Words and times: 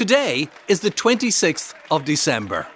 Today 0.00 0.48
is 0.66 0.80
the 0.80 0.90
26th 0.90 1.74
of 1.90 2.06
December, 2.06 2.66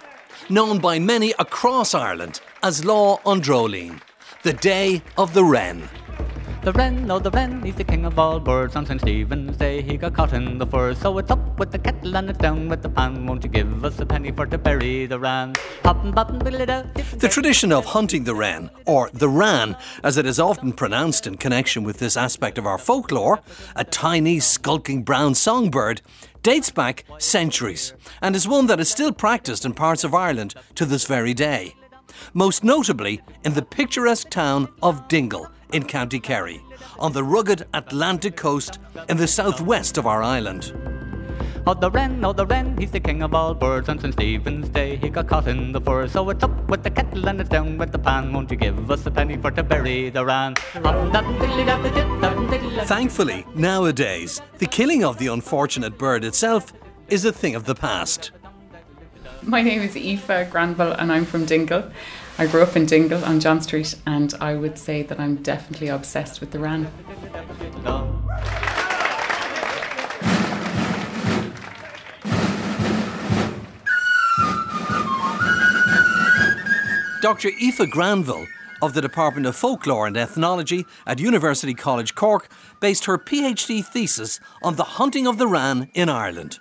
known 0.47 0.77
by 0.77 0.99
many 0.99 1.33
across 1.39 1.95
Ireland 1.95 2.39
as 2.61 2.83
Lá 2.83 3.19
an 3.25 3.41
Dreoilín, 3.41 3.99
the 4.43 4.53
day 4.53 5.01
of 5.17 5.33
the 5.33 5.43
wren. 5.43 5.89
The 6.61 6.71
wren, 6.73 7.09
oh 7.09 7.17
the 7.17 7.31
wren, 7.31 7.63
he's 7.63 7.73
the 7.73 7.83
king 7.83 8.05
of 8.05 8.19
all 8.19 8.39
birds. 8.39 8.75
On 8.75 8.85
St. 8.85 9.01
Stephen's 9.01 9.57
Day 9.57 9.81
he 9.81 9.97
got 9.97 10.13
caught 10.13 10.33
in 10.33 10.59
the 10.59 10.67
fur. 10.67 10.93
So 10.93 11.17
it's 11.17 11.31
up 11.31 11.57
with 11.57 11.71
the 11.71 11.79
kettle 11.79 12.15
and 12.15 12.29
it's 12.29 12.37
down 12.37 12.69
with 12.69 12.83
the 12.83 12.89
pan. 12.89 13.25
Won't 13.25 13.43
you 13.43 13.49
give 13.49 13.83
us 13.83 13.99
a 13.99 14.05
penny 14.05 14.31
for 14.31 14.45
to 14.45 14.59
bury 14.59 15.07
the 15.07 15.17
wren? 15.17 15.53
The 15.83 17.29
tradition 17.29 17.71
of 17.71 17.85
hunting 17.85 18.23
the 18.23 18.35
wren, 18.35 18.69
or 18.85 19.09
the 19.13 19.27
wran, 19.27 19.79
as 20.03 20.17
it 20.17 20.25
is 20.25 20.39
often 20.39 20.73
pronounced 20.73 21.25
in 21.27 21.37
connection 21.37 21.83
with 21.83 21.97
this 21.99 22.17
aspect 22.17 22.57
of 22.57 22.65
our 22.65 22.77
folklore, 22.77 23.41
a 23.75 23.83
tiny, 23.83 24.39
skulking 24.39 25.03
brown 25.03 25.35
songbird, 25.35 26.01
dates 26.45 26.69
back 26.69 27.03
centuries 27.17 27.95
and 28.21 28.35
is 28.35 28.47
one 28.47 28.67
that 28.67 28.79
is 28.79 28.87
still 28.87 29.11
practiced 29.11 29.65
in 29.65 29.73
parts 29.73 30.03
of 30.03 30.13
Ireland 30.13 30.53
to 30.75 30.85
this 30.85 31.07
very 31.07 31.33
day. 31.33 31.73
Most 32.35 32.63
notably 32.63 33.19
in 33.43 33.55
the 33.55 33.63
picturesque 33.63 34.29
town 34.29 34.71
of 34.83 35.07
Dingle 35.07 35.49
in 35.73 35.85
County 35.85 36.19
Kerry, 36.19 36.61
on 36.99 37.13
the 37.13 37.23
rugged 37.23 37.65
Atlantic 37.73 38.35
coast 38.35 38.77
in 39.09 39.17
the 39.17 39.27
southwest 39.27 39.97
of 39.97 40.05
our 40.05 40.21
island. 40.21 40.71
Oh, 41.67 41.73
the 41.73 41.89
wren, 41.89 42.23
oh, 42.23 42.31
the 42.31 42.45
wren, 42.45 42.77
he's 42.77 42.91
the 42.91 42.99
king 42.99 43.23
of 43.23 43.33
all 43.33 43.55
birds. 43.55 43.89
On 43.89 43.97
St. 43.97 44.13
Stephen's 44.13 44.69
Day 44.69 44.97
he 44.97 45.09
got 45.09 45.27
caught 45.27 45.47
in 45.47 45.71
the 45.71 45.81
fur. 45.81 46.07
So 46.07 46.29
it's 46.29 46.43
up 46.43 46.69
with 46.69 46.83
the 46.83 46.91
kettle 46.91 47.27
and 47.27 47.41
it's 47.41 47.49
down 47.49 47.79
with 47.79 47.91
the 47.91 47.97
pan. 47.97 48.31
Won't 48.31 48.51
you 48.51 48.57
give 48.57 48.91
us 48.91 49.03
a 49.07 49.09
penny 49.09 49.35
for 49.37 49.49
to 49.49 49.63
bury 49.63 50.11
the 50.11 50.23
wren? 50.23 50.53
Thankfully, 52.85 53.47
nowadays, 53.55 54.43
the 54.59 54.67
killing 54.67 55.03
of 55.03 55.17
the 55.17 55.25
unfortunate 55.25 55.97
bird 55.97 56.23
itself 56.23 56.71
is 57.07 57.25
a 57.25 57.31
thing 57.31 57.55
of 57.55 57.63
the 57.63 57.73
past. 57.73 58.29
My 59.41 59.63
name 59.63 59.81
is 59.81 59.95
Aoife 59.95 60.51
Granville 60.51 60.91
and 60.91 61.11
I'm 61.11 61.25
from 61.25 61.45
Dingle. 61.45 61.89
I 62.37 62.45
grew 62.45 62.61
up 62.61 62.75
in 62.75 62.85
Dingle 62.85 63.25
on 63.25 63.39
John 63.39 63.59
Street 63.59 63.95
and 64.05 64.35
I 64.39 64.53
would 64.53 64.77
say 64.77 65.01
that 65.01 65.19
I'm 65.19 65.37
definitely 65.37 65.87
obsessed 65.87 66.41
with 66.41 66.51
the 66.51 66.59
wren. 66.59 66.91
Dr. 77.25 77.49
Aoife 77.59 77.89
Granville 77.89 78.45
of 78.83 78.93
the 78.93 79.01
Department 79.01 79.47
of 79.47 79.55
Folklore 79.55 80.05
and 80.05 80.15
Ethnology 80.15 80.85
at 81.07 81.19
University 81.19 81.73
College 81.73 82.13
Cork 82.13 82.47
based 82.79 83.05
her 83.05 83.17
PhD 83.17 83.83
thesis 83.83 84.39
on 84.61 84.75
the 84.75 84.83
hunting 84.83 85.25
of 85.25 85.39
the 85.39 85.47
wran 85.47 85.89
in 85.95 86.07
Ireland. 86.07 86.59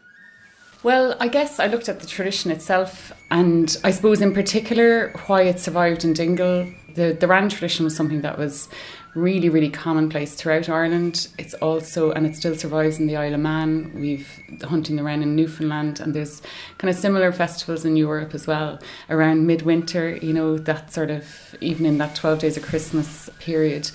Well, 0.82 1.16
I 1.20 1.28
guess 1.28 1.60
I 1.60 1.66
looked 1.66 1.90
at 1.90 2.00
the 2.00 2.06
tradition 2.06 2.50
itself, 2.50 3.12
and 3.30 3.76
I 3.84 3.90
suppose 3.90 4.22
in 4.22 4.32
particular 4.32 5.12
why 5.26 5.42
it 5.42 5.60
survived 5.60 6.02
in 6.02 6.14
Dingle. 6.14 6.72
The 6.94 7.12
the 7.12 7.26
wran 7.26 7.50
tradition 7.50 7.84
was 7.84 7.94
something 7.94 8.22
that 8.22 8.38
was 8.38 8.70
really, 9.14 9.48
really 9.48 9.70
commonplace 9.70 10.34
throughout 10.34 10.68
Ireland. 10.68 11.28
It's 11.38 11.54
also, 11.54 12.10
and 12.10 12.26
it 12.26 12.34
still 12.34 12.56
survives 12.56 12.98
in 12.98 13.06
the 13.06 13.16
Isle 13.16 13.34
of 13.34 13.40
Man. 13.40 13.92
We've 13.94 14.28
hunting 14.62 14.96
the 14.96 15.04
wren 15.04 15.22
in 15.22 15.36
Newfoundland, 15.36 16.00
and 16.00 16.14
there's 16.14 16.42
kind 16.78 16.90
of 16.90 16.96
similar 16.96 17.30
festivals 17.30 17.84
in 17.84 17.96
Europe 17.96 18.34
as 18.34 18.46
well 18.46 18.80
around 19.08 19.46
midwinter. 19.46 20.16
You 20.16 20.32
know, 20.32 20.58
that 20.58 20.92
sort 20.92 21.10
of 21.10 21.54
even 21.60 21.86
in 21.86 21.98
that 21.98 22.16
twelve 22.16 22.40
days 22.40 22.56
of 22.56 22.64
Christmas 22.64 23.30
period. 23.38 23.90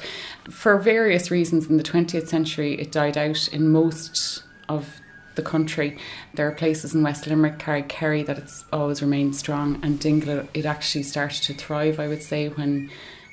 For 0.50 0.78
various 0.78 1.30
reasons, 1.30 1.70
in 1.70 1.78
the 1.78 1.84
twentieth 1.84 2.30
century, 2.30 2.80
it 2.80 2.92
died 2.92 3.18
out 3.18 3.50
in 3.50 3.70
most 3.70 4.44
of 4.70 5.02
the 5.36 5.42
country. 5.44 5.98
There 6.34 6.48
are 6.48 6.52
places 6.52 6.96
in 6.96 7.04
West 7.04 7.28
Limerick, 7.28 7.60
Carrick, 7.60 7.88
Kerry 7.88 8.24
that 8.24 8.38
it's 8.38 8.66
always 8.74 9.02
remained 9.02 9.36
strong, 9.36 9.80
and 9.84 10.00
Dingle 10.00 10.48
it 10.54 10.66
actually 10.66 11.04
started 11.04 11.44
to 11.44 11.54
thrive. 11.54 12.00
I 12.00 12.08
would 12.08 12.24
say 12.24 12.50
when 12.50 12.90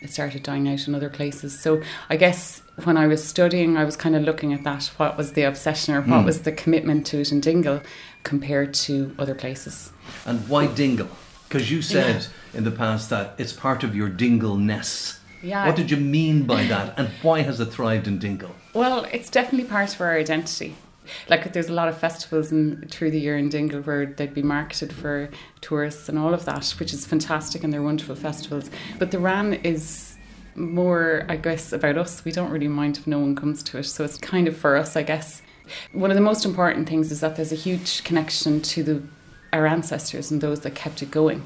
it 0.06 0.12
started 0.12 0.42
dying 0.42 0.68
out 0.68 0.86
in 0.88 0.94
other 0.94 1.10
places. 1.10 1.58
So 1.58 1.82
I 2.08 2.16
guess 2.16 2.62
when 2.84 2.96
I 2.96 3.06
was 3.06 3.22
studying, 3.22 3.76
I 3.76 3.84
was 3.84 3.96
kind 3.96 4.16
of 4.16 4.22
looking 4.22 4.52
at 4.52 4.64
that. 4.64 4.84
What 4.96 5.16
was 5.16 5.32
the 5.32 5.42
obsession 5.42 5.94
or 5.94 6.00
what 6.00 6.22
mm. 6.22 6.24
was 6.24 6.42
the 6.42 6.52
commitment 6.52 7.06
to 7.08 7.20
it 7.20 7.32
in 7.32 7.40
Dingle 7.40 7.80
compared 8.22 8.72
to 8.74 9.14
other 9.18 9.34
places? 9.34 9.92
And 10.24 10.48
why 10.48 10.66
Dingle? 10.66 11.08
Because 11.48 11.70
you 11.70 11.82
said 11.82 12.22
yeah. 12.22 12.58
in 12.58 12.64
the 12.64 12.70
past 12.70 13.10
that 13.10 13.34
it's 13.38 13.52
part 13.52 13.84
of 13.84 13.94
your 13.94 14.08
Dingle 14.08 14.56
ness. 14.56 15.20
Yeah. 15.42 15.66
What 15.66 15.76
did 15.76 15.90
you 15.90 15.96
mean 15.96 16.44
by 16.44 16.64
that, 16.64 16.98
and 16.98 17.08
why 17.22 17.42
has 17.42 17.60
it 17.60 17.66
thrived 17.66 18.08
in 18.08 18.18
Dingle? 18.18 18.50
Well, 18.72 19.06
it's 19.12 19.30
definitely 19.30 19.68
part 19.68 19.94
of 19.94 20.00
our 20.00 20.16
identity. 20.16 20.74
Like 21.28 21.52
there's 21.52 21.68
a 21.68 21.72
lot 21.72 21.88
of 21.88 21.98
festivals 21.98 22.52
in, 22.52 22.86
through 22.90 23.10
the 23.10 23.20
year 23.20 23.36
in 23.36 23.48
Dingle 23.48 23.80
where 23.82 24.06
they'd 24.06 24.34
be 24.34 24.42
marketed 24.42 24.92
for 24.92 25.30
tourists 25.60 26.08
and 26.08 26.18
all 26.18 26.34
of 26.34 26.44
that, 26.44 26.68
which 26.78 26.92
is 26.92 27.06
fantastic 27.06 27.64
and 27.64 27.72
they're 27.72 27.82
wonderful 27.82 28.14
festivals. 28.14 28.70
But 28.98 29.10
the 29.10 29.18
Wran 29.18 29.64
is 29.64 30.16
more, 30.54 31.24
I 31.28 31.36
guess, 31.36 31.72
about 31.72 31.98
us. 31.98 32.24
We 32.24 32.32
don't 32.32 32.50
really 32.50 32.68
mind 32.68 32.96
if 32.96 33.06
no 33.06 33.18
one 33.18 33.34
comes 33.34 33.62
to 33.64 33.78
it. 33.78 33.84
So 33.84 34.04
it's 34.04 34.18
kind 34.18 34.48
of 34.48 34.56
for 34.56 34.76
us, 34.76 34.96
I 34.96 35.02
guess. 35.02 35.42
One 35.92 36.10
of 36.10 36.14
the 36.14 36.22
most 36.22 36.44
important 36.44 36.88
things 36.88 37.10
is 37.10 37.20
that 37.20 37.36
there's 37.36 37.52
a 37.52 37.56
huge 37.56 38.04
connection 38.04 38.60
to 38.62 38.82
the 38.82 39.02
our 39.52 39.66
ancestors 39.66 40.30
and 40.30 40.40
those 40.40 40.60
that 40.60 40.74
kept 40.74 41.02
it 41.02 41.10
going. 41.10 41.42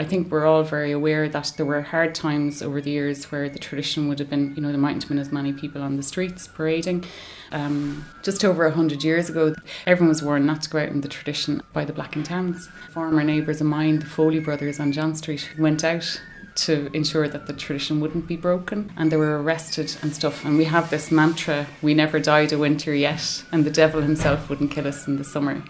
I 0.00 0.04
think 0.04 0.30
we're 0.30 0.46
all 0.46 0.62
very 0.62 0.92
aware 0.92 1.28
that 1.28 1.54
there 1.56 1.66
were 1.66 1.82
hard 1.82 2.14
times 2.14 2.62
over 2.62 2.80
the 2.80 2.90
years 2.90 3.32
where 3.32 3.48
the 3.48 3.58
tradition 3.58 4.08
would 4.08 4.20
have 4.20 4.30
been, 4.30 4.54
you 4.54 4.62
know, 4.62 4.68
there 4.68 4.78
mightn't 4.78 5.02
have 5.02 5.08
been 5.08 5.18
as 5.18 5.32
many 5.32 5.52
people 5.52 5.82
on 5.82 5.96
the 5.96 6.04
streets 6.04 6.46
parading. 6.46 7.04
Um, 7.50 8.04
just 8.22 8.44
over 8.44 8.64
a 8.64 8.70
hundred 8.70 9.02
years 9.02 9.28
ago, 9.28 9.56
everyone 9.86 10.10
was 10.10 10.22
warned 10.22 10.46
not 10.46 10.62
to 10.62 10.70
go 10.70 10.78
out 10.78 10.90
in 10.90 11.00
the 11.00 11.08
tradition 11.08 11.62
by 11.72 11.84
the 11.84 11.92
Black 11.92 12.14
and 12.14 12.24
Tans. 12.24 12.68
Former 12.90 13.24
neighbours 13.24 13.60
of 13.60 13.66
mine, 13.66 13.98
the 13.98 14.06
Foley 14.06 14.38
brothers 14.38 14.78
on 14.78 14.92
John 14.92 15.16
Street, 15.16 15.50
went 15.58 15.82
out 15.82 16.20
to 16.54 16.90
ensure 16.94 17.28
that 17.28 17.46
the 17.46 17.52
tradition 17.52 18.00
wouldn't 18.00 18.28
be 18.28 18.36
broken 18.36 18.92
and 18.96 19.10
they 19.10 19.16
were 19.16 19.42
arrested 19.42 19.96
and 20.02 20.12
stuff 20.12 20.44
and 20.44 20.58
we 20.58 20.64
have 20.64 20.90
this 20.90 21.12
mantra 21.12 21.68
we 21.82 21.94
never 21.94 22.18
died 22.18 22.52
a 22.52 22.58
winter 22.58 22.92
yet 22.92 23.44
and 23.52 23.64
the 23.64 23.70
devil 23.70 24.02
himself 24.02 24.50
wouldn't 24.50 24.72
kill 24.72 24.88
us 24.88 25.06
in 25.06 25.18
the 25.18 25.22
summer 25.24 25.62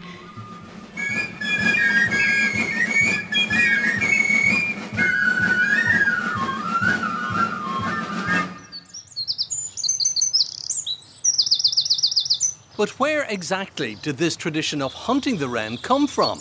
But 12.78 13.00
where 13.00 13.24
exactly 13.24 13.96
did 13.96 14.18
this 14.18 14.36
tradition 14.36 14.80
of 14.80 14.92
hunting 14.92 15.38
the 15.38 15.48
wren 15.48 15.78
come 15.78 16.06
from? 16.06 16.38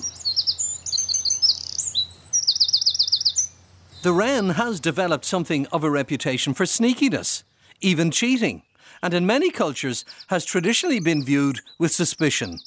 The 4.03 4.14
wren 4.14 4.50
has 4.50 4.80
developed 4.80 5.26
something 5.26 5.66
of 5.72 5.84
a 5.84 5.90
reputation 5.90 6.53
for 6.53 6.66
sneakiness, 6.66 7.42
even 7.81 8.12
cheating, 8.12 8.62
and 9.02 9.16
in 9.16 9.26
many 9.26 9.50
cultures 9.50 10.06
has 10.28 10.46
traditionally 10.46 11.00
been 11.00 11.26
viewed 11.26 11.62
with 11.80 11.92
suspicion. 11.92 12.59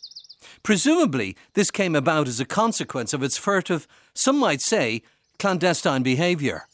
Presumably, 0.64 1.36
this 1.54 1.70
came 1.70 1.94
about 1.94 2.26
as 2.26 2.40
a 2.40 2.44
consequence 2.44 3.14
of 3.14 3.22
its 3.22 3.38
furtive, 3.38 3.86
some 4.14 4.36
might 4.36 4.60
say, 4.60 5.00
clandestine 5.38 6.02
behaviour. 6.02 6.66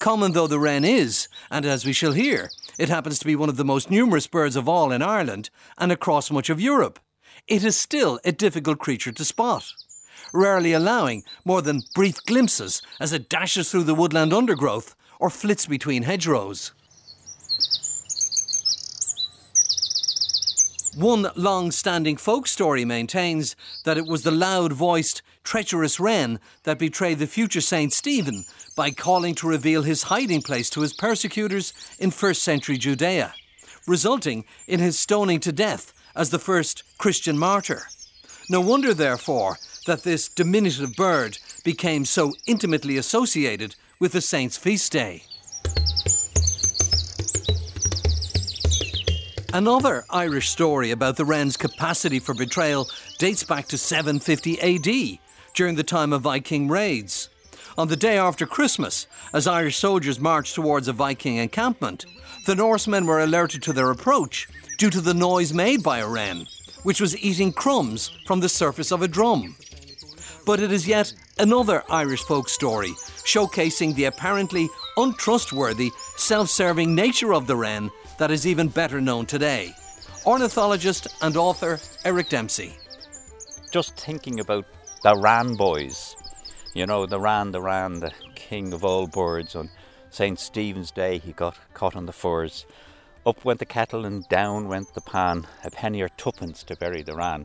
Common 0.00 0.32
though 0.32 0.48
the 0.48 0.58
wren 0.58 0.84
is, 0.84 1.28
and 1.48 1.64
as 1.64 1.86
we 1.86 1.92
shall 1.92 2.12
hear, 2.12 2.50
it 2.78 2.88
happens 2.88 3.18
to 3.18 3.26
be 3.26 3.36
one 3.36 3.48
of 3.48 3.56
the 3.56 3.64
most 3.64 3.90
numerous 3.90 4.26
birds 4.26 4.56
of 4.56 4.68
all 4.68 4.92
in 4.92 5.02
Ireland 5.02 5.50
and 5.78 5.92
across 5.92 6.30
much 6.30 6.50
of 6.50 6.60
Europe. 6.60 6.98
It 7.46 7.64
is 7.64 7.76
still 7.76 8.20
a 8.24 8.32
difficult 8.32 8.78
creature 8.78 9.12
to 9.12 9.24
spot, 9.24 9.72
rarely 10.32 10.72
allowing 10.72 11.24
more 11.44 11.62
than 11.62 11.82
brief 11.94 12.24
glimpses 12.24 12.82
as 12.98 13.12
it 13.12 13.28
dashes 13.28 13.70
through 13.70 13.84
the 13.84 13.94
woodland 13.94 14.32
undergrowth 14.32 14.96
or 15.20 15.30
flits 15.30 15.66
between 15.66 16.04
hedgerows. 16.04 16.72
One 20.96 21.26
long 21.34 21.72
standing 21.72 22.16
folk 22.16 22.46
story 22.46 22.84
maintains 22.84 23.56
that 23.84 23.98
it 23.98 24.06
was 24.06 24.22
the 24.22 24.30
loud 24.30 24.72
voiced, 24.72 25.22
treacherous 25.44 26.00
wren 26.00 26.40
that 26.64 26.78
betrayed 26.78 27.18
the 27.18 27.26
future 27.26 27.60
Saint 27.60 27.92
Stephen 27.92 28.44
by 28.76 28.90
calling 28.90 29.34
to 29.36 29.46
reveal 29.46 29.82
his 29.82 30.04
hiding 30.04 30.42
place 30.42 30.68
to 30.70 30.80
his 30.80 30.92
persecutors 30.92 31.72
in 31.98 32.10
first 32.10 32.42
century 32.42 32.76
Judea, 32.76 33.34
resulting 33.86 34.44
in 34.66 34.80
his 34.80 34.98
stoning 34.98 35.38
to 35.40 35.52
death 35.52 35.92
as 36.16 36.30
the 36.30 36.38
first 36.38 36.82
Christian 36.98 37.38
martyr. 37.38 37.82
No 38.50 38.60
wonder, 38.60 38.92
therefore, 38.92 39.58
that 39.86 40.02
this 40.02 40.28
diminutive 40.28 40.94
bird 40.94 41.38
became 41.62 42.04
so 42.04 42.32
intimately 42.46 42.96
associated 42.96 43.76
with 44.00 44.12
the 44.12 44.20
saint's 44.20 44.56
feast 44.56 44.92
day. 44.92 45.22
Another 49.52 50.04
Irish 50.10 50.50
story 50.50 50.90
about 50.90 51.16
the 51.16 51.24
wren's 51.24 51.56
capacity 51.56 52.18
for 52.18 52.34
betrayal 52.34 52.88
dates 53.18 53.44
back 53.44 53.68
to 53.68 53.78
750 53.78 54.60
AD, 54.60 55.18
during 55.54 55.76
the 55.76 55.82
time 55.82 56.12
of 56.12 56.22
Viking 56.22 56.68
raids. 56.68 57.30
On 57.78 57.88
the 57.88 57.96
day 57.96 58.18
after 58.18 58.46
Christmas, 58.46 59.06
as 59.32 59.46
Irish 59.46 59.76
soldiers 59.76 60.20
marched 60.20 60.54
towards 60.54 60.86
a 60.86 60.92
Viking 60.92 61.36
encampment, 61.36 62.04
the 62.46 62.54
Norsemen 62.54 63.06
were 63.06 63.20
alerted 63.20 63.62
to 63.62 63.72
their 63.72 63.90
approach 63.90 64.48
due 64.76 64.90
to 64.90 65.00
the 65.00 65.14
noise 65.14 65.52
made 65.52 65.82
by 65.82 65.98
a 65.98 66.08
wren, 66.08 66.46
which 66.82 67.00
was 67.00 67.16
eating 67.18 67.52
crumbs 67.52 68.10
from 68.26 68.40
the 68.40 68.48
surface 68.48 68.92
of 68.92 69.02
a 69.02 69.08
drum. 69.08 69.56
But 70.44 70.60
it 70.60 70.70
is 70.70 70.86
yet 70.86 71.12
another 71.38 71.82
Irish 71.88 72.22
folk 72.22 72.48
story 72.48 72.90
showcasing 73.24 73.94
the 73.94 74.04
apparently 74.04 74.68
untrustworthy, 74.96 75.90
self 76.16 76.50
serving 76.50 76.94
nature 76.94 77.32
of 77.32 77.46
the 77.46 77.56
wren 77.56 77.90
that 78.18 78.30
is 78.30 78.46
even 78.46 78.68
better 78.68 79.00
known 79.00 79.26
today. 79.26 79.74
Ornithologist 80.26 81.08
and 81.22 81.36
author 81.36 81.80
Eric 82.04 82.28
Dempsey. 82.28 82.74
Just 83.72 83.98
thinking 83.98 84.40
about 84.40 84.66
the 85.04 85.14
Wran 85.14 85.54
boys, 85.58 86.16
you 86.72 86.86
know, 86.86 87.04
the 87.04 87.18
Wran, 87.18 87.52
the 87.52 87.60
Wran, 87.60 88.00
the 88.00 88.10
king 88.34 88.72
of 88.72 88.86
all 88.86 89.06
birds. 89.06 89.54
On 89.54 89.68
St. 90.08 90.38
Stephen's 90.38 90.90
Day, 90.90 91.18
he 91.18 91.32
got 91.32 91.58
caught 91.74 91.94
on 91.94 92.06
the 92.06 92.12
furze. 92.12 92.64
Up 93.26 93.44
went 93.44 93.58
the 93.58 93.66
kettle 93.66 94.06
and 94.06 94.26
down 94.30 94.66
went 94.66 94.94
the 94.94 95.02
pan, 95.02 95.46
a 95.62 95.70
penny 95.70 96.00
or 96.00 96.08
twopence 96.08 96.62
to 96.62 96.76
bury 96.76 97.02
the 97.02 97.12
Wran. 97.12 97.44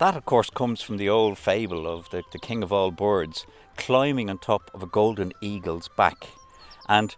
That, 0.00 0.16
of 0.16 0.26
course, 0.26 0.50
comes 0.50 0.82
from 0.82 0.98
the 0.98 1.08
old 1.08 1.38
fable 1.38 1.86
of 1.86 2.10
the, 2.10 2.24
the 2.30 2.38
king 2.38 2.62
of 2.62 2.74
all 2.74 2.90
birds 2.90 3.46
climbing 3.78 4.28
on 4.28 4.36
top 4.36 4.70
of 4.74 4.82
a 4.82 4.86
golden 4.86 5.32
eagle's 5.40 5.88
back. 5.96 6.28
And 6.90 7.16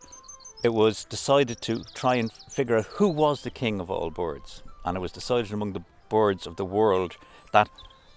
it 0.62 0.72
was 0.72 1.04
decided 1.04 1.60
to 1.62 1.82
try 1.94 2.14
and 2.14 2.30
figure 2.48 2.76
out 2.76 2.86
who 2.86 3.08
was 3.08 3.42
the 3.42 3.50
king 3.50 3.80
of 3.80 3.90
all 3.90 4.12
birds. 4.12 4.62
And 4.84 4.96
it 4.96 5.00
was 5.00 5.10
decided 5.10 5.50
among 5.52 5.72
the 5.72 5.84
birds 6.08 6.46
of 6.46 6.54
the 6.54 6.64
world 6.64 7.16
that 7.52 7.68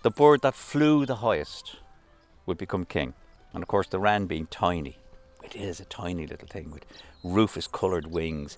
the 0.07 0.11
bird 0.11 0.39
that 0.39 0.55
flew 0.55 1.05
the 1.05 1.17
highest 1.17 1.75
would 2.45 2.57
become 2.57 2.85
king. 2.85 3.13
And 3.51 3.61
of 3.61 3.67
course, 3.67 3.87
the 3.87 3.99
wren 3.99 4.25
being 4.25 4.47
tiny, 4.47 4.95
it 5.43 5.53
is 5.53 5.81
a 5.81 5.85
tiny 5.85 6.25
little 6.25 6.47
thing 6.47 6.71
with 6.71 6.85
rufous 7.25 7.67
coloured 7.67 8.07
wings, 8.07 8.57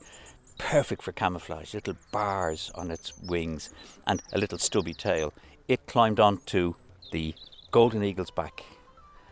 perfect 0.60 1.01
for 1.01 1.12
camouflage, 1.12 1.74
little 1.74 1.96
bars 2.12 2.72
on 2.75 2.92
its 2.92 3.18
wings, 3.24 3.72
and 4.06 4.22
a 4.31 4.38
little 4.38 4.60
stubby 4.60 4.94
tail. 4.94 5.34
It 5.68 5.88
climbed 5.88 6.19
onto 6.19 6.75
the 7.12 7.34
golden 7.72 8.04
eagle's 8.04 8.30
back. 8.30 8.63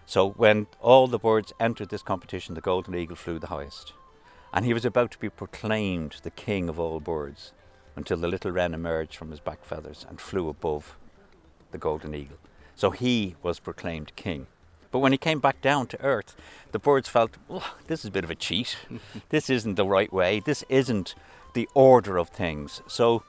So 0.08 0.32
when 0.32 0.66
all 0.82 1.06
the 1.06 1.20
birds 1.20 1.54
entered 1.60 1.90
this 1.90 2.02
competition, 2.02 2.56
the 2.56 2.62
golden 2.62 2.96
eagle 2.96 3.16
flew 3.16 3.38
the 3.38 3.46
highest. 3.46 3.94
And 4.52 4.66
he 4.66 4.74
was 4.74 4.86
about 4.86 5.12
to 5.12 5.20
be 5.20 5.30
proclaimed 5.30 6.16
the 6.24 6.32
king 6.32 6.68
of 6.68 6.80
all 6.80 7.00
birds 7.00 7.52
until 7.96 8.18
the 8.18 8.28
little 8.28 8.50
wren 8.50 8.74
emerged 8.74 9.16
from 9.16 9.30
his 9.30 9.40
back 9.40 9.64
feathers 9.64 10.04
and 10.10 10.20
flew 10.20 10.50
above 10.50 10.98
the 11.72 11.78
golden 11.78 12.14
eagle. 12.14 12.38
So 12.76 12.92
he 12.92 13.36
was 13.42 13.60
proclaimed 13.60 14.16
king. 14.16 14.48
But 14.92 15.00
when 15.00 15.12
he 15.12 15.18
came 15.18 15.40
back 15.40 15.62
down 15.62 15.88
to 15.88 16.02
earth, 16.02 16.36
the 16.72 16.80
birds 16.80 17.10
felt, 17.10 17.32
oh, 17.50 17.74
this 17.88 18.02
is 18.02 18.06
a 18.06 18.12
bit 18.12 18.24
of 18.24 18.32
a 18.32 18.36
cheat. 18.36 18.78
this 19.30 19.50
isn't 19.50 19.76
the 19.76 19.86
right 19.86 20.12
way. 20.12 20.40
This 20.40 20.64
isn't 20.70 21.16
the 21.54 21.68
order 21.74 22.18
of 22.18 22.30
things. 22.30 22.82
So 22.88 23.24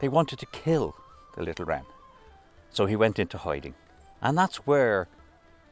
they 0.00 0.08
wanted 0.08 0.38
to 0.40 0.46
kill 0.46 0.96
the 1.36 1.42
little 1.42 1.64
wren. 1.64 1.84
So 2.70 2.86
he 2.86 2.96
went 2.96 3.18
into 3.18 3.38
hiding. 3.38 3.74
And 4.20 4.36
that's 4.36 4.66
where 4.66 5.08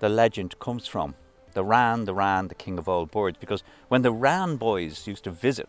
the 0.01 0.09
legend 0.09 0.59
comes 0.59 0.87
from. 0.87 1.15
The 1.55 1.65
Wran, 1.65 2.05
the 2.05 2.15
Wran, 2.15 2.49
the 2.49 2.55
king 2.55 2.79
of 2.79 2.89
all 2.89 3.07
birds. 3.07 3.39
Because 3.39 3.63
when 3.89 4.03
the 4.03 4.13
Wran 4.13 4.59
boys 4.59 5.07
used 5.07 5.25
to 5.25 5.31
visit 5.31 5.69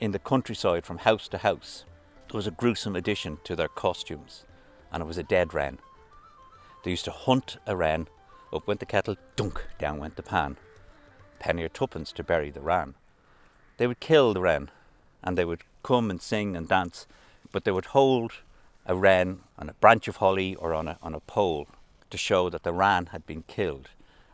in 0.00 0.12
the 0.12 0.18
countryside 0.18 0.84
from 0.84 0.98
house 0.98 1.28
to 1.28 1.38
house, 1.38 1.84
there 2.30 2.38
was 2.38 2.46
a 2.46 2.50
gruesome 2.50 2.96
addition 2.96 3.38
to 3.44 3.54
their 3.54 3.68
costumes, 3.68 4.44
and 4.92 5.02
it 5.02 5.06
was 5.06 5.18
a 5.18 5.22
dead 5.22 5.54
wren. 5.54 5.78
They 6.84 6.90
used 6.90 7.06
to 7.06 7.10
hunt 7.10 7.56
a 7.66 7.74
wren 7.74 8.06
up 8.52 8.66
went 8.66 8.80
the 8.80 8.86
kettle, 8.86 9.16
dunk, 9.34 9.64
down 9.78 9.98
went 9.98 10.16
the 10.16 10.22
pan. 10.22 10.58
Penny 11.38 11.64
or 11.64 11.68
twopence 11.68 12.12
to 12.12 12.22
bury 12.22 12.50
the 12.50 12.60
wren. 12.60 12.94
They 13.78 13.86
would 13.86 14.00
kill 14.00 14.34
the 14.34 14.42
wren, 14.42 14.70
and 15.22 15.38
they 15.38 15.44
would 15.44 15.62
come 15.82 16.10
and 16.10 16.20
sing 16.20 16.54
and 16.54 16.68
dance, 16.68 17.06
but 17.50 17.64
they 17.64 17.72
would 17.72 17.86
hold 17.86 18.32
a 18.86 18.94
wren 18.94 19.40
on 19.58 19.68
a 19.68 19.74
branch 19.74 20.06
of 20.06 20.16
holly 20.16 20.54
or 20.56 20.74
on 20.74 20.86
a, 20.88 20.98
on 21.02 21.14
a 21.14 21.20
pole 21.20 21.66
to 22.10 22.18
show 22.18 22.50
that 22.50 22.62
the 22.62 22.72
wren 22.72 23.06
had 23.06 23.26
been 23.26 23.42
killed. 23.44 23.88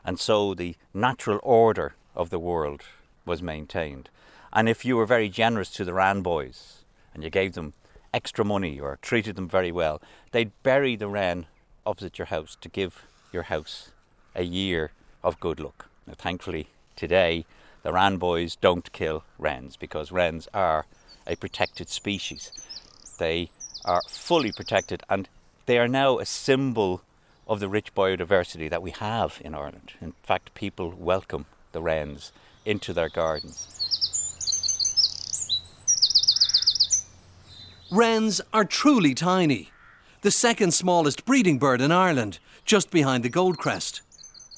And 0.05 0.19
so 0.19 0.55
the 0.55 0.77
natural 0.93 1.39
order 1.43 1.95
of 2.15 2.31
the 2.31 2.39
world 2.39 2.83
was 3.25 3.43
maintained. 3.43 4.11
And 4.53 4.69
if 4.69 4.85
you 4.85 4.97
were 4.97 5.07
very 5.07 5.29
generous 5.29 5.71
to 5.73 5.85
the 5.85 5.93
wren 5.93 6.23
boys 6.23 6.85
and 7.15 7.23
you 7.23 7.31
gave 7.31 7.53
them 7.53 7.75
extra 8.13 8.45
money 8.45 8.79
or 8.81 8.99
treated 9.03 9.37
them 9.37 9.49
very 9.49 9.73
well, 9.73 10.01
they'd 10.33 10.53
bury 10.63 10.97
the 10.97 11.09
wren 11.09 11.47
opposite 11.87 12.19
your 12.19 12.27
house 12.27 12.57
to 12.61 12.69
give 12.69 13.05
your 13.33 13.45
house 13.45 13.91
a 14.35 14.43
year 14.43 14.93
of 15.23 15.41
good 15.41 15.61
luck. 15.61 15.87
Now, 16.07 16.15
thankfully, 16.17 16.69
today 16.97 17.45
the 17.83 17.93
Wran 17.93 18.19
boys 18.19 18.57
don't 18.57 18.93
kill 18.93 19.25
wrens 19.39 19.77
because 19.77 20.13
wrens 20.13 20.49
are 20.53 20.87
a 21.27 21.37
protected 21.37 21.89
species. 21.89 22.53
They 23.19 23.51
are 23.85 24.03
fully 24.09 24.53
protected 24.53 25.03
and 25.09 25.29
they 25.67 25.79
are 25.79 25.89
now 25.89 26.19
a 26.19 26.27
symbol 26.27 27.03
of 27.47 27.61
the 27.61 27.69
rich 27.69 27.95
biodiversity 27.95 28.69
that 28.69 28.83
we 28.83 28.91
have 28.91 29.41
in 29.45 29.55
Ireland. 29.55 29.93
In 30.01 30.13
fact, 30.23 30.55
people 30.55 30.95
welcome 30.97 31.47
the 31.73 31.81
wrens 31.81 32.33
into 32.65 32.93
their 32.93 33.09
gardens. 33.09 33.78
Wrens 37.91 38.43
are 38.53 38.67
truly 38.67 39.15
tiny, 39.15 39.71
the 40.21 40.31
second 40.31 40.75
smallest 40.75 41.25
breeding 41.25 41.59
bird 41.59 41.81
in 41.81 41.91
Ireland, 41.91 42.39
just 42.67 42.91
behind 42.91 43.25
the 43.25 43.31
goldcrest. 43.31 44.03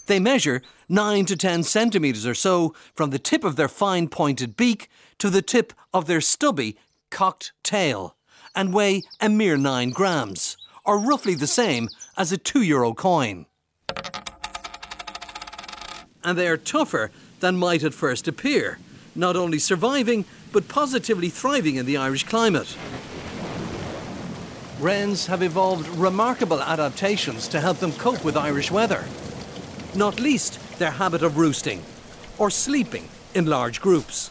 They 0.06 0.18
measure 0.18 0.62
9 0.88 1.26
to 1.26 1.36
10 1.36 1.62
centimetres 1.62 2.26
or 2.26 2.34
so 2.34 2.74
from 2.92 3.10
the 3.10 3.20
tip 3.20 3.44
of 3.44 3.54
their 3.54 3.68
fine 3.68 4.08
pointed 4.08 4.56
beak 4.56 4.88
to 5.18 5.30
the 5.30 5.42
tip 5.42 5.72
of 5.94 6.06
their 6.06 6.20
stubby, 6.20 6.76
cocked 7.10 7.52
tail 7.62 8.16
and 8.56 8.74
weigh 8.74 9.02
a 9.20 9.28
mere 9.28 9.56
9 9.56 9.90
grams, 9.90 10.56
or 10.84 10.98
roughly 10.98 11.36
the 11.36 11.46
same 11.46 11.88
as 12.16 12.32
a 12.32 12.36
2 12.36 12.62
euro 12.62 12.92
coin. 12.92 13.46
And 16.24 16.36
they 16.36 16.48
are 16.48 16.56
tougher 16.56 17.12
than 17.38 17.56
might 17.56 17.84
at 17.84 17.94
first 17.94 18.26
appear, 18.26 18.80
not 19.14 19.36
only 19.36 19.60
surviving 19.60 20.24
but 20.50 20.66
positively 20.66 21.28
thriving 21.28 21.76
in 21.76 21.86
the 21.86 21.96
Irish 21.96 22.24
climate. 22.24 22.76
Wrens 24.80 25.26
have 25.26 25.42
evolved 25.42 25.88
remarkable 25.88 26.60
adaptations 26.60 27.48
to 27.48 27.60
help 27.60 27.78
them 27.78 27.92
cope 27.92 28.24
with 28.24 28.36
Irish 28.36 28.70
weather 28.70 29.04
not 29.94 30.20
least 30.20 30.78
their 30.78 30.92
habit 30.92 31.22
of 31.22 31.36
roosting 31.36 31.82
or 32.38 32.50
sleeping 32.50 33.08
in 33.34 33.46
large 33.46 33.80
groups. 33.80 34.30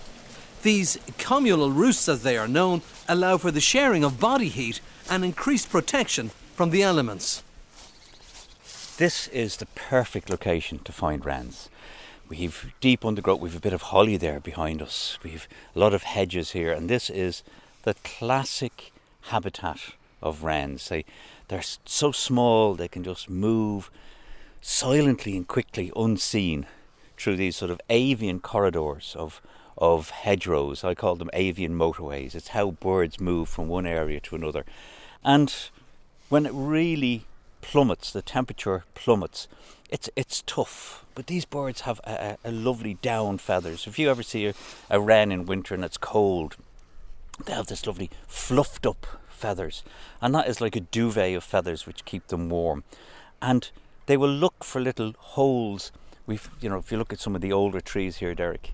These 0.62 0.98
communal 1.18 1.72
roosts, 1.72 2.10
as 2.10 2.24
they 2.24 2.38
are 2.38 2.48
known, 2.48 2.81
allow 3.07 3.38
for 3.38 3.51
the 3.51 3.62
sharing 3.62 4.04
of 4.04 4.19
body 4.19 4.50
heat 4.50 4.81
and 5.10 5.24
increased 5.24 5.69
protection 5.69 6.31
from 6.56 6.69
the 6.69 6.84
elements. 6.84 7.44
This 8.98 9.28
is 9.30 9.57
the 9.57 9.66
perfect 9.68 10.29
location 10.29 10.79
to 10.79 10.91
find 10.91 11.25
wrens. 11.25 11.70
We've 12.27 12.74
deep 12.82 13.06
undergrowth, 13.06 13.39
we've 13.39 13.56
a 13.56 13.62
bit 13.62 13.74
of 13.74 13.84
holly 13.84 14.18
there 14.18 14.39
behind 14.39 14.82
us, 14.82 15.18
we've 15.24 15.48
a 15.75 15.79
lot 15.79 15.94
of 15.94 16.03
hedges 16.03 16.51
here, 16.51 16.72
and 16.72 16.89
this 16.89 17.10
is 17.10 17.44
the 17.84 17.96
classic 18.03 18.91
habitat 19.22 19.94
of 20.22 20.44
wrens. 20.44 20.90
They, 20.90 21.06
they're 21.48 21.62
so 21.86 22.12
small, 22.12 22.76
they 22.76 22.88
can 22.88 23.04
just 23.04 23.30
move 23.30 23.90
silently 24.62 25.38
and 25.38 25.48
quickly 25.48 25.92
unseen 25.96 26.66
through 27.18 27.36
these 27.36 27.56
sort 27.56 27.72
of 27.72 27.82
avian 27.90 28.40
corridors 28.40 29.16
of 29.18 29.42
of 29.78 30.10
hedgerows. 30.10 30.84
I 30.84 30.94
call 30.94 31.16
them 31.16 31.30
avian 31.34 31.74
motorways. 31.74 32.36
It's 32.36 32.50
how 32.50 32.72
birds 32.72 33.20
move 33.20 33.48
from 33.48 33.70
one 33.70 33.88
area 33.88 34.20
to 34.20 34.36
another. 34.36 34.66
And 35.24 35.54
when 36.28 36.46
it 36.46 36.52
really 36.54 37.26
plummets, 37.62 38.12
the 38.12 38.22
temperature 38.22 38.84
plummets, 38.94 39.48
it's 39.90 40.10
it's 40.16 40.44
tough. 40.46 41.06
But 41.16 41.28
these 41.28 41.46
birds 41.46 41.82
have 41.82 42.00
a, 42.04 42.38
a, 42.44 42.52
lovely 42.52 42.96
down 42.96 43.38
feathers. 43.40 43.88
If 43.88 43.98
you 44.00 44.10
ever 44.10 44.24
see 44.24 44.48
a, 44.48 44.54
a 44.90 45.00
wren 45.00 45.32
in 45.32 45.46
winter 45.46 45.74
and 45.74 45.84
it's 45.84 45.98
cold, 45.98 46.56
they 47.46 47.54
have 47.54 47.68
this 47.68 47.86
lovely 47.86 48.10
fluffed 48.28 48.86
up 48.86 49.19
feathers. 49.39 49.84
And 50.22 50.36
that 50.36 50.48
is 50.48 50.62
like 50.62 50.75
a 50.75 50.81
duvet 50.81 51.36
of 51.36 51.43
feathers 51.43 51.88
which 51.88 52.05
keep 52.05 52.27
them 52.27 52.50
warm. 52.50 52.84
And 53.41 53.72
they 54.05 54.17
will 54.17 54.29
look 54.29 54.63
for 54.63 54.81
little 54.81 55.13
holes. 55.17 55.91
We've, 56.25 56.50
you 56.62 56.69
know, 56.69 56.77
if 56.77 56.91
you 56.91 56.98
look 56.98 57.13
at 57.13 57.19
some 57.19 57.36
of 57.36 57.41
the 57.41 57.53
older 57.53 57.81
trees 57.81 58.17
here, 58.17 58.36
Derek, 58.36 58.74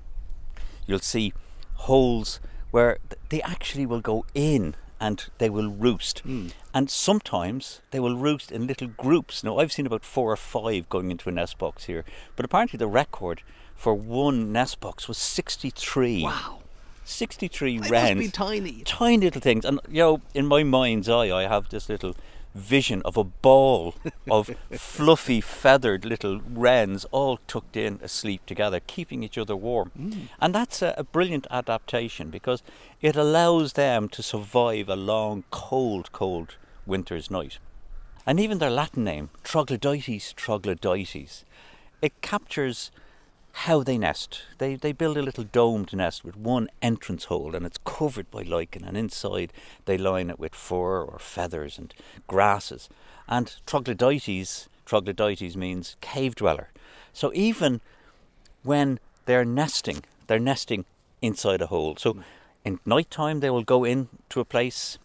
you'll 0.86 1.00
see 1.00 1.34
holes 1.75 2.39
where 2.72 2.98
they 3.29 3.41
actually 3.41 3.86
will 3.86 4.01
go 4.01 4.25
in 4.34 4.75
and 5.00 5.25
they 5.38 5.50
will 5.50 5.69
roost. 5.69 6.25
Mm. 6.25 6.51
And 6.74 6.89
sometimes 6.89 7.81
they 7.91 8.00
will 8.00 8.17
roost 8.17 8.51
in 8.51 8.67
little 8.67 8.88
groups. 8.88 9.43
Now, 9.43 9.57
I've 9.57 9.72
seen 9.72 9.86
about 9.86 10.03
four 10.03 10.31
or 10.31 10.38
five 10.38 10.89
going 10.89 11.12
into 11.12 11.29
a 11.29 11.31
nest 11.31 11.57
box 11.57 11.86
here, 11.86 12.03
but 12.36 12.45
apparently 12.45 12.77
the 12.77 12.88
record 12.88 13.43
for 13.75 13.93
one 13.93 14.51
nest 14.51 14.79
box 14.79 15.07
was 15.07 15.17
63. 15.17 16.24
Wow. 16.24 16.60
63 17.05 17.77
they 17.77 17.89
wrens. 17.89 18.31
Tiny. 18.31 18.81
Tiny 18.83 19.25
little 19.25 19.41
things. 19.41 19.63
And, 19.63 19.79
you 19.89 20.01
know, 20.01 20.21
in 20.33 20.45
my 20.45 20.63
mind's 20.63 21.07
eye, 21.07 21.31
I 21.31 21.47
have 21.47 21.69
this 21.69 21.88
little 21.88 22.15
vision 22.55 23.01
of 23.03 23.17
a 23.17 23.24
ball 23.24 23.95
of 24.31 24.50
fluffy, 24.71 25.41
feathered 25.41 26.05
little 26.05 26.39
wrens 26.41 27.05
all 27.12 27.38
tucked 27.47 27.75
in 27.75 28.00
asleep 28.01 28.45
together, 28.45 28.79
keeping 28.79 29.24
each 29.24 29.38
other 29.38 29.55
warm. 29.55 29.91
Mm. 30.00 30.29
And 30.39 30.55
that's 30.55 30.81
a, 30.81 30.95
a, 30.97 31.03
brilliant 31.03 31.45
adaptation 31.51 32.29
because 32.29 32.63
it 33.01 33.17
allows 33.17 33.74
them 33.74 34.07
to 34.09 34.24
survive 34.24 34.88
a 34.88 34.95
long, 34.95 35.43
cold, 35.51 36.12
cold 36.13 36.55
winter's 36.85 37.29
night. 37.29 37.59
And 38.25 38.39
even 38.39 38.57
their 38.57 38.71
Latin 38.71 39.03
name, 39.03 39.29
Troglodytes 39.43 40.33
troglodytes, 40.33 41.43
it 42.01 42.21
captures 42.21 42.89
how 43.59 43.81
they 43.83 43.97
nest. 43.97 44.41
They, 44.57 44.75
they 44.75 44.91
build 44.91 45.17
a 45.17 45.21
little 45.21 45.45
domed 45.45 45.93
nest 45.93 46.25
with 46.25 46.35
one 46.35 46.67
entrance 46.81 47.25
hole 47.25 47.55
and 47.55 47.65
it's 47.65 47.79
covered 47.85 48.29
by 48.29 48.41
lichen, 48.41 48.83
and 48.83 48.97
inside 48.97 49.53
they 49.85 49.97
line 49.97 50.29
it 50.29 50.38
with 50.38 50.53
fur 50.53 51.01
or 51.01 51.17
feathers 51.19 51.77
and 51.77 51.93
grasses. 52.27 52.89
And 53.29 53.55
troglodytes, 53.65 54.67
troglodytes 54.85 55.55
means 55.55 55.95
cave 56.01 56.35
dweller. 56.35 56.69
So 57.13 57.31
even 57.33 57.79
when 58.63 59.00
they're 59.25 59.45
nesting, 59.45 60.03
they're 60.27 60.38
nesting 60.38 60.83
inside 61.21 61.62
a 61.62 61.67
hole. 61.67 61.95
So 61.95 62.17
in 62.65 62.79
night 62.85 63.09
time 63.09 63.39
they 63.39 63.50
will 63.50 63.63
go 63.63 63.85
into 63.85 64.41
a 64.41 64.45
place 64.45 64.97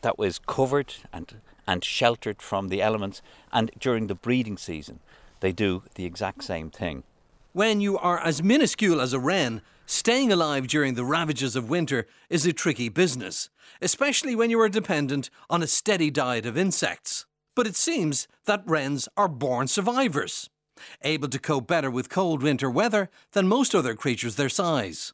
that 0.00 0.18
was 0.18 0.38
covered 0.38 0.94
and 1.12 1.42
and 1.66 1.84
sheltered 1.84 2.40
from 2.40 2.68
the 2.68 2.80
elements 2.80 3.20
and 3.52 3.70
during 3.78 4.06
the 4.06 4.14
breeding 4.14 4.56
season 4.56 5.00
they 5.40 5.52
do 5.52 5.82
the 5.96 6.06
exact 6.06 6.42
same 6.42 6.70
thing. 6.70 7.04
When 7.52 7.80
you 7.80 7.98
are 7.98 8.20
as 8.20 8.44
minuscule 8.44 9.00
as 9.00 9.12
a 9.12 9.18
wren, 9.18 9.62
staying 9.84 10.30
alive 10.30 10.68
during 10.68 10.94
the 10.94 11.04
ravages 11.04 11.56
of 11.56 11.68
winter 11.68 12.06
is 12.28 12.46
a 12.46 12.52
tricky 12.52 12.88
business, 12.88 13.50
especially 13.82 14.36
when 14.36 14.50
you 14.50 14.60
are 14.60 14.68
dependent 14.68 15.30
on 15.48 15.60
a 15.60 15.66
steady 15.66 16.12
diet 16.12 16.46
of 16.46 16.56
insects. 16.56 17.26
But 17.56 17.66
it 17.66 17.74
seems 17.74 18.28
that 18.44 18.62
wrens 18.66 19.08
are 19.16 19.26
born 19.26 19.66
survivors, 19.66 20.48
able 21.02 21.26
to 21.26 21.40
cope 21.40 21.66
better 21.66 21.90
with 21.90 22.08
cold 22.08 22.40
winter 22.40 22.70
weather 22.70 23.10
than 23.32 23.48
most 23.48 23.74
other 23.74 23.96
creatures 23.96 24.36
their 24.36 24.48
size. 24.48 25.12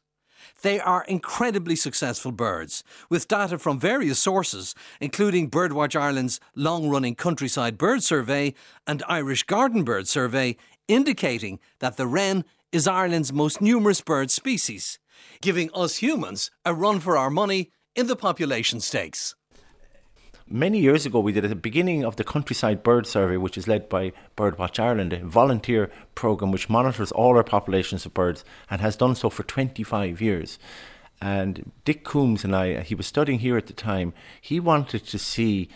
They 0.61 0.79
are 0.79 1.05
incredibly 1.05 1.75
successful 1.75 2.31
birds, 2.31 2.83
with 3.09 3.27
data 3.27 3.57
from 3.57 3.79
various 3.79 4.19
sources, 4.19 4.75
including 5.01 5.49
Birdwatch 5.49 5.99
Ireland's 5.99 6.39
long 6.55 6.87
running 6.87 7.15
Countryside 7.15 7.79
Bird 7.79 8.03
Survey 8.03 8.53
and 8.85 9.03
Irish 9.07 9.43
Garden 9.43 9.83
Bird 9.83 10.07
Survey, 10.07 10.55
indicating 10.87 11.59
that 11.79 11.97
the 11.97 12.07
wren 12.07 12.45
is 12.71 12.87
Ireland's 12.87 13.33
most 13.33 13.61
numerous 13.61 14.01
bird 14.01 14.31
species, 14.31 14.99
giving 15.41 15.69
us 15.73 15.97
humans 15.97 16.51
a 16.65 16.73
run 16.73 16.99
for 16.99 17.17
our 17.17 17.29
money 17.29 17.71
in 17.95 18.07
the 18.07 18.15
population 18.15 18.79
stakes. 18.79 19.35
Many 20.49 20.79
years 20.79 21.05
ago, 21.05 21.19
we 21.19 21.33
did 21.33 21.43
at 21.43 21.49
the 21.49 21.57
beginning 21.57 22.05
of 22.05 22.15
the 22.15 22.23
Countryside 22.23 22.81
Bird 22.81 23.05
Survey, 23.05 23.35
which 23.35 23.57
is 23.57 23.67
led 23.67 23.89
by 23.89 24.13
Birdwatch 24.37 24.79
Ireland, 24.79 25.11
a 25.11 25.25
volunteer 25.25 25.91
programme 26.15 26.53
which 26.53 26.69
monitors 26.69 27.11
all 27.11 27.35
our 27.35 27.43
populations 27.43 28.05
of 28.05 28.13
birds 28.13 28.45
and 28.69 28.79
has 28.79 28.95
done 28.95 29.15
so 29.15 29.29
for 29.29 29.43
25 29.43 30.21
years. 30.21 30.57
And 31.19 31.71
Dick 31.83 32.05
Coombes 32.05 32.45
and 32.45 32.55
I, 32.55 32.81
he 32.81 32.95
was 32.95 33.07
studying 33.07 33.39
here 33.39 33.57
at 33.57 33.67
the 33.67 33.73
time, 33.73 34.13
he 34.39 34.61
wanted 34.61 35.05
to 35.07 35.19
see 35.19 35.67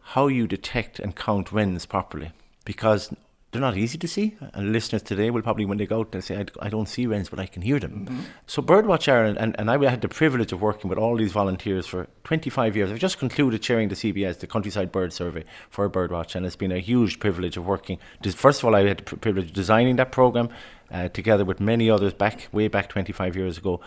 how 0.00 0.28
you 0.28 0.46
detect 0.46 1.00
and 1.00 1.16
count 1.16 1.50
wrens 1.50 1.86
properly 1.86 2.30
because 2.64 3.12
they're 3.52 3.60
not 3.60 3.76
easy 3.76 3.98
to 3.98 4.06
see. 4.06 4.36
And 4.54 4.72
listeners 4.72 5.02
today 5.02 5.30
will 5.30 5.42
probably, 5.42 5.64
when 5.64 5.78
they 5.78 5.86
go 5.86 6.00
out, 6.00 6.12
they'll 6.12 6.22
say, 6.22 6.38
I, 6.38 6.66
I 6.66 6.68
don't 6.68 6.88
see 6.88 7.06
wrens, 7.06 7.28
but 7.28 7.40
I 7.40 7.46
can 7.46 7.62
hear 7.62 7.80
them. 7.80 8.06
Mm-hmm. 8.06 8.20
So 8.46 8.62
Birdwatch 8.62 9.10
Ireland, 9.10 9.38
and, 9.38 9.58
and 9.58 9.70
I 9.70 9.90
had 9.90 10.02
the 10.02 10.08
privilege 10.08 10.52
of 10.52 10.60
working 10.62 10.88
with 10.88 10.98
all 10.98 11.16
these 11.16 11.32
volunteers 11.32 11.86
for 11.86 12.06
25 12.24 12.76
years. 12.76 12.90
I've 12.90 12.98
just 12.98 13.18
concluded 13.18 13.60
chairing 13.60 13.88
the 13.88 13.96
CBS, 13.96 14.38
the 14.38 14.46
Countryside 14.46 14.92
Bird 14.92 15.12
Survey 15.12 15.44
for 15.68 15.90
Birdwatch, 15.90 16.34
and 16.34 16.46
it's 16.46 16.56
been 16.56 16.72
a 16.72 16.78
huge 16.78 17.18
privilege 17.18 17.56
of 17.56 17.66
working. 17.66 17.98
First 18.34 18.60
of 18.60 18.66
all, 18.66 18.76
I 18.76 18.86
had 18.86 18.98
the 18.98 19.16
privilege 19.16 19.46
of 19.46 19.52
designing 19.52 19.96
that 19.96 20.12
programme 20.12 20.50
uh, 20.92 21.08
together 21.08 21.44
with 21.44 21.60
many 21.60 21.90
others 21.90 22.12
back, 22.12 22.48
way 22.52 22.68
back 22.68 22.88
25 22.88 23.36
years 23.36 23.58
ago. 23.58 23.80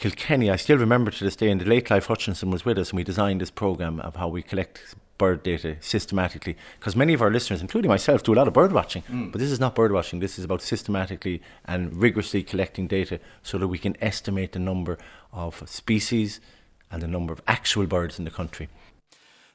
Kilkenny, 0.00 0.50
I 0.50 0.56
still 0.56 0.78
remember 0.78 1.10
to 1.10 1.24
this 1.24 1.36
day, 1.36 1.50
and 1.50 1.60
the 1.60 1.66
late 1.66 1.84
Clive 1.84 2.06
Hutchinson 2.06 2.50
was 2.50 2.64
with 2.64 2.78
us, 2.78 2.88
and 2.88 2.96
we 2.96 3.04
designed 3.04 3.42
this 3.42 3.50
programme 3.50 4.00
of 4.00 4.16
how 4.16 4.28
we 4.28 4.40
collect 4.40 4.94
bird 5.18 5.42
data 5.42 5.76
systematically 5.80 6.56
because 6.78 6.96
many 6.96 7.12
of 7.12 7.20
our 7.20 7.30
listeners, 7.30 7.60
including 7.60 7.90
myself, 7.90 8.22
do 8.22 8.32
a 8.32 8.34
lot 8.34 8.48
of 8.48 8.54
bird 8.54 8.72
watching. 8.72 9.02
Mm. 9.02 9.30
But 9.30 9.42
this 9.42 9.50
is 9.50 9.60
not 9.60 9.74
bird 9.74 9.92
watching. 9.92 10.20
This 10.20 10.38
is 10.38 10.46
about 10.46 10.62
systematically 10.62 11.42
and 11.66 11.94
rigorously 11.94 12.42
collecting 12.42 12.86
data 12.86 13.20
so 13.42 13.58
that 13.58 13.68
we 13.68 13.76
can 13.76 13.94
estimate 14.00 14.52
the 14.52 14.58
number 14.58 14.96
of 15.34 15.62
species 15.68 16.40
and 16.90 17.02
the 17.02 17.06
number 17.06 17.34
of 17.34 17.42
actual 17.46 17.84
birds 17.84 18.18
in 18.18 18.24
the 18.24 18.30
country. 18.30 18.70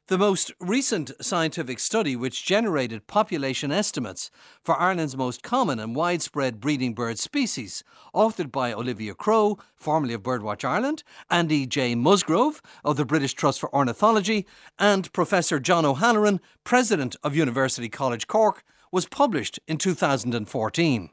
The 0.07 0.19
most 0.19 0.51
recent 0.59 1.09
scientific 1.19 1.79
study, 1.79 2.15
which 2.15 2.45
generated 2.45 3.07
population 3.07 3.71
estimates 3.71 4.29
for 4.63 4.79
Ireland's 4.79 5.17
most 5.17 5.41
common 5.41 5.79
and 5.79 5.95
widespread 5.95 6.59
breeding 6.59 6.93
bird 6.93 7.17
species, 7.17 7.83
authored 8.13 8.51
by 8.51 8.71
Olivia 8.71 9.15
Crowe, 9.15 9.57
formerly 9.75 10.13
of 10.13 10.21
Birdwatch 10.21 10.63
Ireland, 10.63 11.01
Andy 11.31 11.65
J. 11.65 11.95
Musgrove 11.95 12.61
of 12.83 12.97
the 12.97 13.05
British 13.05 13.33
Trust 13.33 13.59
for 13.59 13.73
Ornithology, 13.73 14.45
and 14.77 15.11
Professor 15.11 15.59
John 15.59 15.85
O'Halloran, 15.85 16.39
President 16.63 17.15
of 17.23 17.35
University 17.35 17.89
College 17.89 18.27
Cork, 18.27 18.63
was 18.91 19.07
published 19.07 19.59
in 19.67 19.79
2014. 19.79 21.09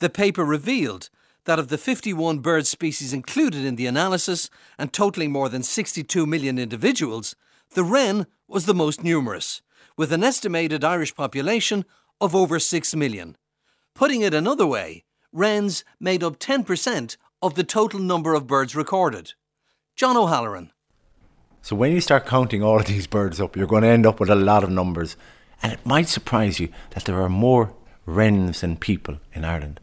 The 0.00 0.10
paper 0.10 0.44
revealed 0.44 1.10
that 1.44 1.60
of 1.60 1.68
the 1.68 1.78
51 1.78 2.40
bird 2.40 2.66
species 2.66 3.12
included 3.12 3.64
in 3.64 3.76
the 3.76 3.86
analysis 3.86 4.50
and 4.80 4.92
totaling 4.92 5.30
more 5.30 5.48
than 5.48 5.62
62 5.62 6.26
million 6.26 6.58
individuals, 6.58 7.36
the 7.74 7.84
wren 7.84 8.26
was 8.48 8.66
the 8.66 8.74
most 8.74 9.02
numerous, 9.02 9.62
with 9.96 10.12
an 10.12 10.24
estimated 10.24 10.84
Irish 10.84 11.14
population 11.14 11.84
of 12.20 12.34
over 12.34 12.58
6 12.58 12.94
million. 12.94 13.36
Putting 13.94 14.22
it 14.22 14.34
another 14.34 14.66
way, 14.66 15.04
wrens 15.32 15.84
made 16.00 16.22
up 16.22 16.38
10% 16.38 17.16
of 17.42 17.54
the 17.54 17.64
total 17.64 18.00
number 18.00 18.34
of 18.34 18.46
birds 18.46 18.76
recorded. 18.76 19.34
John 19.96 20.16
O'Halloran. 20.16 20.70
So 21.60 21.76
when 21.76 21.92
you 21.92 22.00
start 22.00 22.26
counting 22.26 22.62
all 22.62 22.80
of 22.80 22.86
these 22.86 23.06
birds 23.06 23.40
up, 23.40 23.56
you're 23.56 23.66
going 23.66 23.82
to 23.82 23.88
end 23.88 24.06
up 24.06 24.18
with 24.18 24.30
a 24.30 24.34
lot 24.34 24.64
of 24.64 24.70
numbers. 24.70 25.16
And 25.62 25.72
it 25.72 25.86
might 25.86 26.08
surprise 26.08 26.58
you 26.58 26.70
that 26.90 27.04
there 27.04 27.20
are 27.22 27.28
more 27.28 27.72
wrens 28.04 28.62
than 28.62 28.76
people 28.76 29.18
in 29.32 29.44
Ireland. 29.44 29.78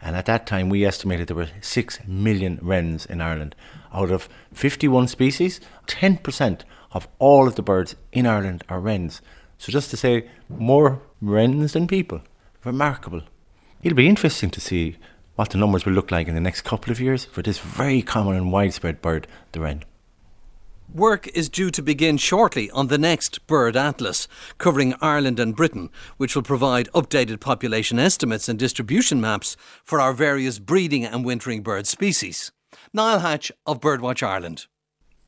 And 0.00 0.16
at 0.16 0.26
that 0.26 0.46
time, 0.46 0.68
we 0.68 0.84
estimated 0.84 1.28
there 1.28 1.36
were 1.36 1.50
6 1.60 1.98
million 2.06 2.58
wrens 2.62 3.06
in 3.06 3.20
Ireland. 3.20 3.54
Out 3.92 4.10
of 4.10 4.28
51 4.52 5.08
species, 5.08 5.60
10% 5.86 6.62
of 6.92 7.08
all 7.18 7.46
of 7.46 7.56
the 7.56 7.62
birds 7.62 7.96
in 8.12 8.26
Ireland 8.26 8.64
are 8.68 8.80
wrens. 8.80 9.20
So 9.58 9.72
just 9.72 9.90
to 9.90 9.96
say, 9.96 10.28
more 10.48 11.02
wrens 11.20 11.72
than 11.72 11.86
people. 11.86 12.20
Remarkable. 12.64 13.22
It'll 13.82 13.96
be 13.96 14.08
interesting 14.08 14.50
to 14.50 14.60
see 14.60 14.96
what 15.34 15.50
the 15.50 15.58
numbers 15.58 15.84
will 15.84 15.92
look 15.92 16.10
like 16.10 16.28
in 16.28 16.34
the 16.34 16.40
next 16.40 16.62
couple 16.62 16.92
of 16.92 17.00
years 17.00 17.24
for 17.24 17.42
this 17.42 17.58
very 17.58 18.02
common 18.02 18.36
and 18.36 18.52
widespread 18.52 19.00
bird, 19.00 19.26
the 19.52 19.60
wren. 19.60 19.84
Work 20.92 21.28
is 21.28 21.48
due 21.48 21.70
to 21.70 21.82
begin 21.82 22.18
shortly 22.18 22.70
on 22.70 22.88
the 22.88 22.98
next 22.98 23.46
Bird 23.46 23.76
Atlas, 23.76 24.28
covering 24.58 24.94
Ireland 25.00 25.40
and 25.40 25.56
Britain, 25.56 25.88
which 26.18 26.36
will 26.36 26.42
provide 26.42 26.90
updated 26.92 27.40
population 27.40 27.98
estimates 27.98 28.46
and 28.46 28.58
distribution 28.58 29.18
maps 29.18 29.56
for 29.84 30.02
our 30.02 30.12
various 30.12 30.58
breeding 30.58 31.06
and 31.06 31.24
wintering 31.24 31.62
bird 31.62 31.86
species. 31.86 32.52
Niall 32.92 33.20
Hatch 33.20 33.50
of 33.64 33.80
Birdwatch 33.80 34.22
Ireland 34.22 34.66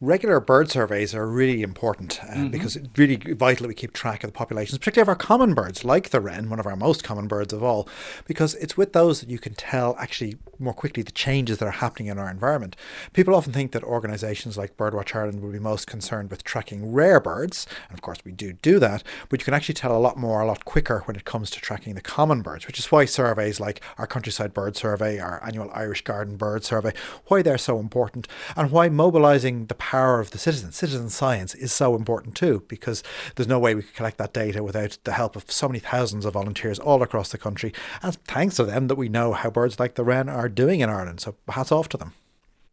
regular 0.05 0.41
bird 0.41 0.71
surveys 0.71 1.15
are 1.15 1.27
really 1.27 1.63
important 1.63 2.21
uh, 2.23 2.27
mm-hmm. 2.29 2.49
because 2.49 2.77
it's 2.77 2.89
really 2.97 3.17
vital 3.17 3.65
that 3.65 3.69
we 3.69 3.75
keep 3.75 3.93
track 3.93 4.23
of 4.23 4.29
the 4.29 4.37
populations, 4.37 4.79
particularly 4.79 5.05
of 5.05 5.09
our 5.09 5.17
common 5.17 5.55
birds, 5.55 5.85
like 5.85 6.11
the 6.11 6.21
wren, 6.21 6.51
one 6.51 6.61
of 6.61 6.67
our 6.67 6.77
most 6.77 7.03
common 7.03 7.27
birds 7.27 7.53
of 7.53 7.63
all, 7.63 7.89
because 8.27 8.55
it's 8.57 8.77
with 8.77 8.93
those 8.93 9.21
that 9.21 9.31
you 9.31 9.39
can 9.39 9.55
tell 9.55 9.97
actually 9.99 10.37
more 10.59 10.75
quickly 10.75 11.03
the 11.03 11.13
changes 11.13 11.59
that 11.59 11.67
are 11.67 11.73
happening 11.73 12.09
in 12.09 12.19
our 12.19 12.31
environment. 12.31 12.77
People 13.13 13.35
often 13.35 13.53
think 13.53 13.73
that 13.73 13.83
organisations 13.83 14.57
like 14.57 14.77
Birdwatch 14.77 15.15
Ireland 15.15 15.43
will 15.43 15.53
be 15.53 15.59
most 15.59 15.87
concerned 15.87 16.31
with 16.31 16.45
tracking 16.45 16.93
rare 16.93 17.21
birds, 17.21 17.67
and 17.89 17.97
of 17.97 18.03
course 18.03 18.19
we 18.25 18.33
do 18.33 18.53
do 18.53 18.79
that, 18.79 19.03
but 19.29 19.41
you 19.41 19.45
can 19.45 19.55
actually 19.55 19.75
tell 19.75 19.97
a 19.97 19.99
lot 19.99 20.17
more, 20.17 20.41
a 20.41 20.47
lot 20.47 20.65
quicker 20.65 21.01
when 21.07 21.17
it 21.17 21.25
comes 21.25 21.51
to 21.51 21.61
tracking 21.61 21.95
the 21.95 22.01
common 22.01 22.43
birds, 22.43 22.67
which 22.67 22.79
is 22.79 22.93
why 22.93 23.05
surveys 23.05 23.61
like 23.61 23.81
our 23.99 24.07
Countryside 24.07 24.55
Bird 24.55 24.77
Survey, 24.77 25.19
our 25.19 25.43
annual 25.45 25.71
Irish 25.73 26.03
Garden 26.03 26.37
Bird 26.37 26.65
Survey, 26.65 26.93
why 27.27 27.43
they're 27.43 27.59
so 27.59 27.79
important, 27.79 28.29
and 28.57 28.71
why 28.71 28.89
mobilising 28.89 29.67
the 29.67 29.75
power 29.95 30.19
of 30.19 30.33
the 30.33 30.39
citizen, 30.39 30.73
citizen 30.73 31.09
science, 31.09 31.55
is 31.55 31.73
so 31.73 31.95
important 31.95 32.35
too, 32.35 32.65
because 32.67 33.05
there's 33.35 33.47
no 33.47 33.61
way 33.61 33.77
we 33.77 33.83
could 33.83 33.95
collect 33.95 34.19
that 34.19 34.33
data 34.33 34.61
without 34.61 34.99
the 35.05 35.13
help 35.13 35.37
of 35.37 35.49
so 35.49 35.69
many 35.69 35.79
thousands 35.79 36.25
of 36.25 36.33
volunteers 36.33 36.81
all 36.81 37.01
across 37.01 37.31
the 37.31 37.39
country. 37.39 37.73
And 38.03 38.13
thanks 38.25 38.57
to 38.57 38.65
them 38.65 38.89
that 38.89 38.97
we 38.97 39.09
know 39.09 39.35
how 39.35 39.51
birds 39.51 39.79
like 39.79 39.95
the 39.95 40.03
wren 40.03 40.29
are 40.29 40.49
doing 40.49 40.81
in 40.81 40.91
Ireland. 40.91 41.21
So 41.21 41.37
hats 41.49 41.71
off 41.71 41.89
to 41.91 41.97
them. 41.97 42.13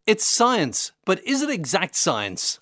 It's 0.07 0.27
science, 0.27 0.93
but 1.05 1.23
is 1.23 1.43
it 1.43 1.51
exact 1.51 1.95
science? 1.95 2.59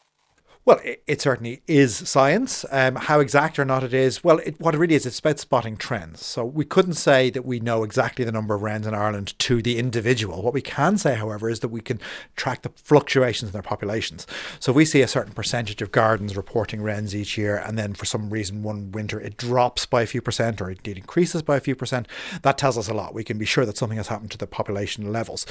Well, 0.69 0.79
it, 0.83 1.19
certainly 1.19 1.63
is 1.65 1.95
science. 1.95 2.63
Um, 2.69 2.95
how 2.95 3.19
exact 3.21 3.57
or 3.57 3.65
not 3.65 3.83
it 3.83 3.91
is, 3.91 4.23
well, 4.23 4.37
it, 4.37 4.61
what 4.61 4.75
it 4.75 4.77
really 4.77 4.93
is, 4.93 5.07
it's 5.07 5.17
about 5.17 5.39
spotting 5.39 5.77
trends. 5.77 6.23
So 6.23 6.45
we 6.45 6.63
couldn't 6.63 6.93
say 6.93 7.31
that 7.31 7.43
we 7.43 7.59
know 7.59 7.83
exactly 7.83 8.23
the 8.23 8.31
number 8.31 8.53
of 8.53 8.61
wrens 8.61 8.85
in 8.85 8.93
Ireland 8.93 9.33
to 9.39 9.63
the 9.63 9.79
individual. 9.79 10.43
What 10.43 10.53
we 10.53 10.61
can 10.61 10.99
say, 10.99 11.15
however, 11.15 11.49
is 11.49 11.61
that 11.61 11.69
we 11.69 11.81
can 11.81 11.99
track 12.35 12.61
the 12.61 12.69
fluctuations 12.75 13.49
in 13.49 13.53
their 13.53 13.63
populations. 13.63 14.27
So 14.59 14.71
if 14.71 14.75
we 14.75 14.85
see 14.85 15.01
a 15.01 15.07
certain 15.07 15.33
percentage 15.33 15.81
of 15.81 15.91
gardens 15.91 16.37
reporting 16.37 16.83
wrens 16.83 17.15
each 17.15 17.35
year, 17.35 17.57
and 17.57 17.75
then 17.75 17.95
for 17.95 18.05
some 18.05 18.29
reason 18.29 18.61
one 18.61 18.91
winter 18.91 19.19
it 19.19 19.37
drops 19.37 19.87
by 19.87 20.03
a 20.03 20.05
few 20.05 20.21
percent 20.21 20.61
or 20.61 20.69
indeed 20.69 20.97
increases 20.97 21.41
by 21.41 21.57
a 21.57 21.61
few 21.61 21.75
percent, 21.75 22.07
that 22.43 22.59
tells 22.59 22.77
us 22.77 22.87
a 22.87 22.93
lot. 22.93 23.15
We 23.15 23.23
can 23.23 23.39
be 23.39 23.45
sure 23.45 23.65
that 23.65 23.77
something 23.77 23.97
has 23.97 24.09
happened 24.09 24.29
to 24.31 24.37
the 24.37 24.45
population 24.45 25.11
levels. 25.11 25.47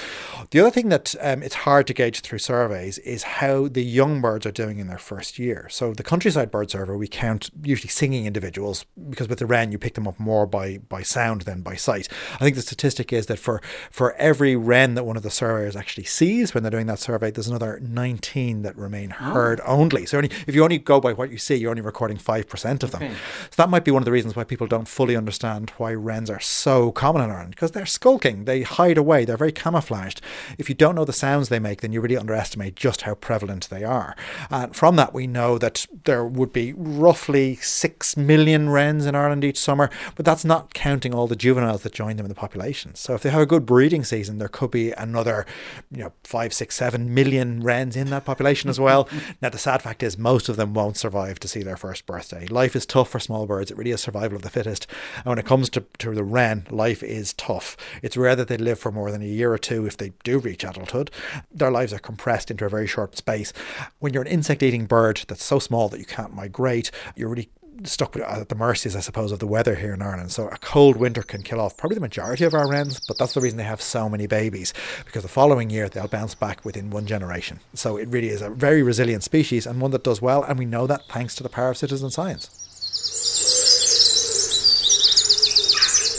The 0.52 0.60
other 0.60 0.70
thing 0.70 0.90
that 0.90 1.16
um, 1.20 1.42
it's 1.42 1.56
hard 1.56 1.88
to 1.88 1.92
gauge 1.92 2.20
through 2.20 2.38
surveys 2.38 2.98
is 2.98 3.24
how 3.24 3.66
the 3.66 3.82
young 3.82 4.20
birds 4.20 4.46
are 4.46 4.52
doing 4.52 4.78
in 4.78 4.86
their 4.86 5.07
first 5.08 5.38
year. 5.38 5.66
So 5.70 5.94
the 5.94 6.02
countryside 6.02 6.50
bird 6.50 6.70
survey, 6.70 6.94
we 6.94 7.08
count 7.08 7.48
usually 7.62 7.88
singing 7.88 8.26
individuals 8.26 8.84
because 9.08 9.26
with 9.26 9.38
the 9.38 9.46
wren 9.46 9.72
you 9.72 9.78
pick 9.78 9.94
them 9.94 10.06
up 10.06 10.20
more 10.20 10.46
by 10.46 10.78
by 10.78 11.02
sound 11.02 11.42
than 11.42 11.62
by 11.62 11.76
sight. 11.76 12.08
I 12.34 12.38
think 12.44 12.56
the 12.56 12.62
statistic 12.62 13.10
is 13.10 13.24
that 13.26 13.38
for 13.38 13.62
for 13.90 14.12
every 14.16 14.54
wren 14.54 14.94
that 14.96 15.04
one 15.04 15.16
of 15.16 15.22
the 15.22 15.30
surveyors 15.30 15.76
actually 15.76 16.04
sees 16.04 16.52
when 16.52 16.62
they're 16.62 16.70
doing 16.70 16.88
that 16.88 16.98
survey, 16.98 17.30
there's 17.30 17.48
another 17.48 17.80
19 17.80 18.62
that 18.62 18.76
remain 18.76 19.14
oh. 19.18 19.32
heard 19.32 19.60
only. 19.64 20.04
So 20.04 20.18
only, 20.18 20.30
if 20.46 20.54
you 20.54 20.62
only 20.62 20.78
go 20.78 21.00
by 21.00 21.14
what 21.14 21.30
you 21.30 21.38
see, 21.38 21.56
you're 21.56 21.70
only 21.70 21.82
recording 21.82 22.18
five 22.18 22.46
percent 22.48 22.82
of 22.82 22.90
them. 22.90 23.02
Okay. 23.02 23.14
So 23.50 23.62
that 23.62 23.70
might 23.70 23.84
be 23.84 23.90
one 23.90 24.02
of 24.02 24.06
the 24.06 24.12
reasons 24.12 24.36
why 24.36 24.44
people 24.44 24.66
don't 24.66 24.86
fully 24.86 25.16
understand 25.16 25.70
why 25.78 25.94
wrens 25.94 26.28
are 26.28 26.40
so 26.40 26.92
common 26.92 27.22
in 27.22 27.30
Ireland 27.30 27.52
because 27.52 27.70
they're 27.70 27.86
skulking, 27.86 28.44
they 28.44 28.62
hide 28.62 28.98
away, 28.98 29.24
they're 29.24 29.38
very 29.38 29.52
camouflaged. 29.52 30.20
If 30.58 30.68
you 30.68 30.74
don't 30.74 30.94
know 30.94 31.06
the 31.06 31.12
sounds 31.14 31.48
they 31.48 31.58
make, 31.58 31.80
then 31.80 31.92
you 31.92 32.02
really 32.02 32.18
underestimate 32.18 32.76
just 32.76 33.02
how 33.02 33.14
prevalent 33.14 33.70
they 33.70 33.84
are. 33.84 34.14
And 34.50 34.76
from 34.76 34.97
that, 34.98 35.14
we 35.14 35.26
know 35.26 35.58
that 35.58 35.86
there 36.04 36.24
would 36.24 36.52
be 36.52 36.74
roughly 36.76 37.56
six 37.56 38.16
million 38.16 38.68
wrens 38.68 39.06
in 39.06 39.14
Ireland 39.14 39.44
each 39.44 39.58
summer, 39.58 39.90
but 40.14 40.24
that's 40.24 40.44
not 40.44 40.74
counting 40.74 41.14
all 41.14 41.26
the 41.26 41.36
juveniles 41.36 41.82
that 41.82 41.92
join 41.92 42.16
them 42.16 42.26
in 42.26 42.28
the 42.28 42.34
population. 42.34 42.94
So 42.94 43.14
if 43.14 43.22
they 43.22 43.30
have 43.30 43.40
a 43.40 43.46
good 43.46 43.64
breeding 43.66 44.04
season, 44.04 44.38
there 44.38 44.48
could 44.48 44.70
be 44.70 44.92
another, 44.92 45.46
you 45.90 46.02
know, 46.02 46.12
five, 46.24 46.52
six, 46.52 46.76
seven 46.76 47.14
million 47.14 47.62
wrens 47.62 47.96
in 47.96 48.10
that 48.10 48.24
population 48.24 48.70
as 48.70 48.78
well. 48.78 49.08
now, 49.42 49.48
the 49.48 49.58
sad 49.58 49.82
fact 49.82 50.02
is 50.02 50.18
most 50.18 50.48
of 50.48 50.56
them 50.56 50.74
won't 50.74 50.96
survive 50.96 51.40
to 51.40 51.48
see 51.48 51.62
their 51.62 51.76
first 51.76 52.06
birthday. 52.06 52.46
Life 52.46 52.76
is 52.76 52.86
tough 52.86 53.10
for 53.10 53.20
small 53.20 53.46
birds. 53.46 53.70
It 53.70 53.76
really 53.76 53.92
is 53.92 54.00
survival 54.00 54.36
of 54.36 54.42
the 54.42 54.50
fittest. 54.50 54.86
And 55.16 55.26
when 55.26 55.38
it 55.38 55.46
comes 55.46 55.70
to, 55.70 55.84
to 55.98 56.14
the 56.14 56.24
wren, 56.24 56.66
life 56.70 57.02
is 57.02 57.32
tough. 57.34 57.76
It's 58.02 58.16
rare 58.16 58.36
that 58.36 58.48
they 58.48 58.56
live 58.56 58.78
for 58.78 58.92
more 58.92 59.10
than 59.10 59.22
a 59.22 59.26
year 59.26 59.52
or 59.52 59.58
two 59.58 59.86
if 59.86 59.96
they 59.96 60.12
do 60.24 60.38
reach 60.38 60.64
adulthood. 60.64 61.10
Their 61.50 61.70
lives 61.70 61.92
are 61.92 61.98
compressed 61.98 62.50
into 62.50 62.64
a 62.64 62.68
very 62.68 62.86
short 62.86 63.16
space. 63.16 63.52
When 63.98 64.12
you're 64.12 64.22
an 64.22 64.28
insect 64.28 64.62
eating 64.62 64.77
bird 64.86 65.24
that's 65.28 65.44
so 65.44 65.58
small 65.58 65.88
that 65.88 65.98
you 65.98 66.06
can't 66.06 66.34
migrate, 66.34 66.90
you're 67.16 67.28
really 67.28 67.50
stuck 67.84 68.16
at 68.16 68.48
the 68.48 68.54
mercies, 68.54 68.96
I 68.96 69.00
suppose, 69.00 69.30
of 69.30 69.38
the 69.38 69.46
weather 69.46 69.76
here 69.76 69.94
in 69.94 70.02
Ireland. 70.02 70.32
So 70.32 70.48
a 70.48 70.58
cold 70.58 70.96
winter 70.96 71.22
can 71.22 71.42
kill 71.42 71.60
off 71.60 71.76
probably 71.76 71.94
the 71.94 72.00
majority 72.00 72.44
of 72.44 72.54
our 72.54 72.68
wrens, 72.68 73.00
but 73.06 73.18
that's 73.18 73.34
the 73.34 73.40
reason 73.40 73.56
they 73.56 73.64
have 73.64 73.82
so 73.82 74.08
many 74.08 74.26
babies 74.26 74.74
because 75.04 75.22
the 75.22 75.28
following 75.28 75.70
year 75.70 75.88
they'll 75.88 76.08
bounce 76.08 76.34
back 76.34 76.64
within 76.64 76.90
one 76.90 77.06
generation. 77.06 77.60
So 77.74 77.96
it 77.96 78.08
really 78.08 78.28
is 78.28 78.42
a 78.42 78.50
very 78.50 78.82
resilient 78.82 79.22
species 79.22 79.66
and 79.66 79.80
one 79.80 79.92
that 79.92 80.04
does 80.04 80.20
well, 80.20 80.42
and 80.42 80.58
we 80.58 80.64
know 80.64 80.86
that 80.86 81.02
thanks 81.08 81.34
to 81.36 81.42
the 81.42 81.48
power 81.48 81.70
of 81.70 81.76
citizen 81.76 82.10
science. 82.10 83.47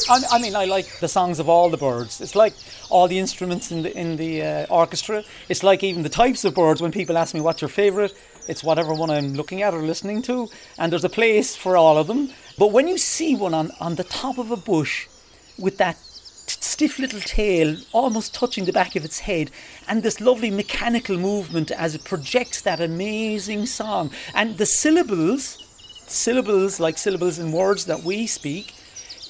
I, 0.09 0.21
I 0.31 0.39
mean, 0.39 0.55
I 0.55 0.65
like 0.65 0.99
the 0.99 1.07
songs 1.07 1.39
of 1.39 1.47
all 1.47 1.69
the 1.69 1.77
birds. 1.77 2.19
It's 2.19 2.35
like 2.35 2.53
all 2.89 3.07
the 3.07 3.19
instruments 3.19 3.71
in 3.71 3.83
the 3.83 3.95
in 3.95 4.17
the 4.17 4.41
uh, 4.41 4.65
orchestra. 4.69 5.23
It's 5.49 5.61
like 5.61 5.83
even 5.83 6.01
the 6.01 6.09
types 6.09 6.43
of 6.45 6.55
birds. 6.55 6.81
When 6.81 6.91
people 6.91 7.15
ask 7.17 7.35
me 7.35 7.41
what's 7.41 7.61
your 7.61 7.69
favourite, 7.69 8.13
it's 8.47 8.63
whatever 8.63 8.93
one 8.93 9.11
I'm 9.11 9.35
looking 9.35 9.61
at 9.61 9.73
or 9.73 9.81
listening 9.83 10.23
to, 10.23 10.49
and 10.79 10.91
there's 10.91 11.03
a 11.03 11.09
place 11.09 11.55
for 11.55 11.77
all 11.77 11.97
of 11.97 12.07
them. 12.07 12.31
But 12.57 12.71
when 12.71 12.87
you 12.87 12.97
see 12.97 13.35
one 13.35 13.53
on 13.53 13.71
on 13.79 13.95
the 13.95 14.03
top 14.03 14.39
of 14.39 14.49
a 14.49 14.57
bush 14.57 15.07
with 15.59 15.77
that 15.77 15.97
stiff 15.99 16.97
little 16.97 17.19
tail 17.19 17.77
almost 17.91 18.33
touching 18.33 18.65
the 18.65 18.73
back 18.73 18.95
of 18.95 19.05
its 19.05 19.19
head 19.19 19.51
and 19.87 20.01
this 20.01 20.19
lovely 20.19 20.49
mechanical 20.49 21.17
movement 21.17 21.69
as 21.69 21.93
it 21.93 22.03
projects 22.03 22.61
that 22.61 22.79
amazing 22.79 23.67
song 23.67 24.09
and 24.33 24.57
the 24.57 24.65
syllables 24.65 25.57
syllables 26.07 26.79
like 26.79 26.97
syllables 26.97 27.37
in 27.37 27.51
words 27.51 27.85
that 27.85 28.01
we 28.01 28.25
speak 28.25 28.73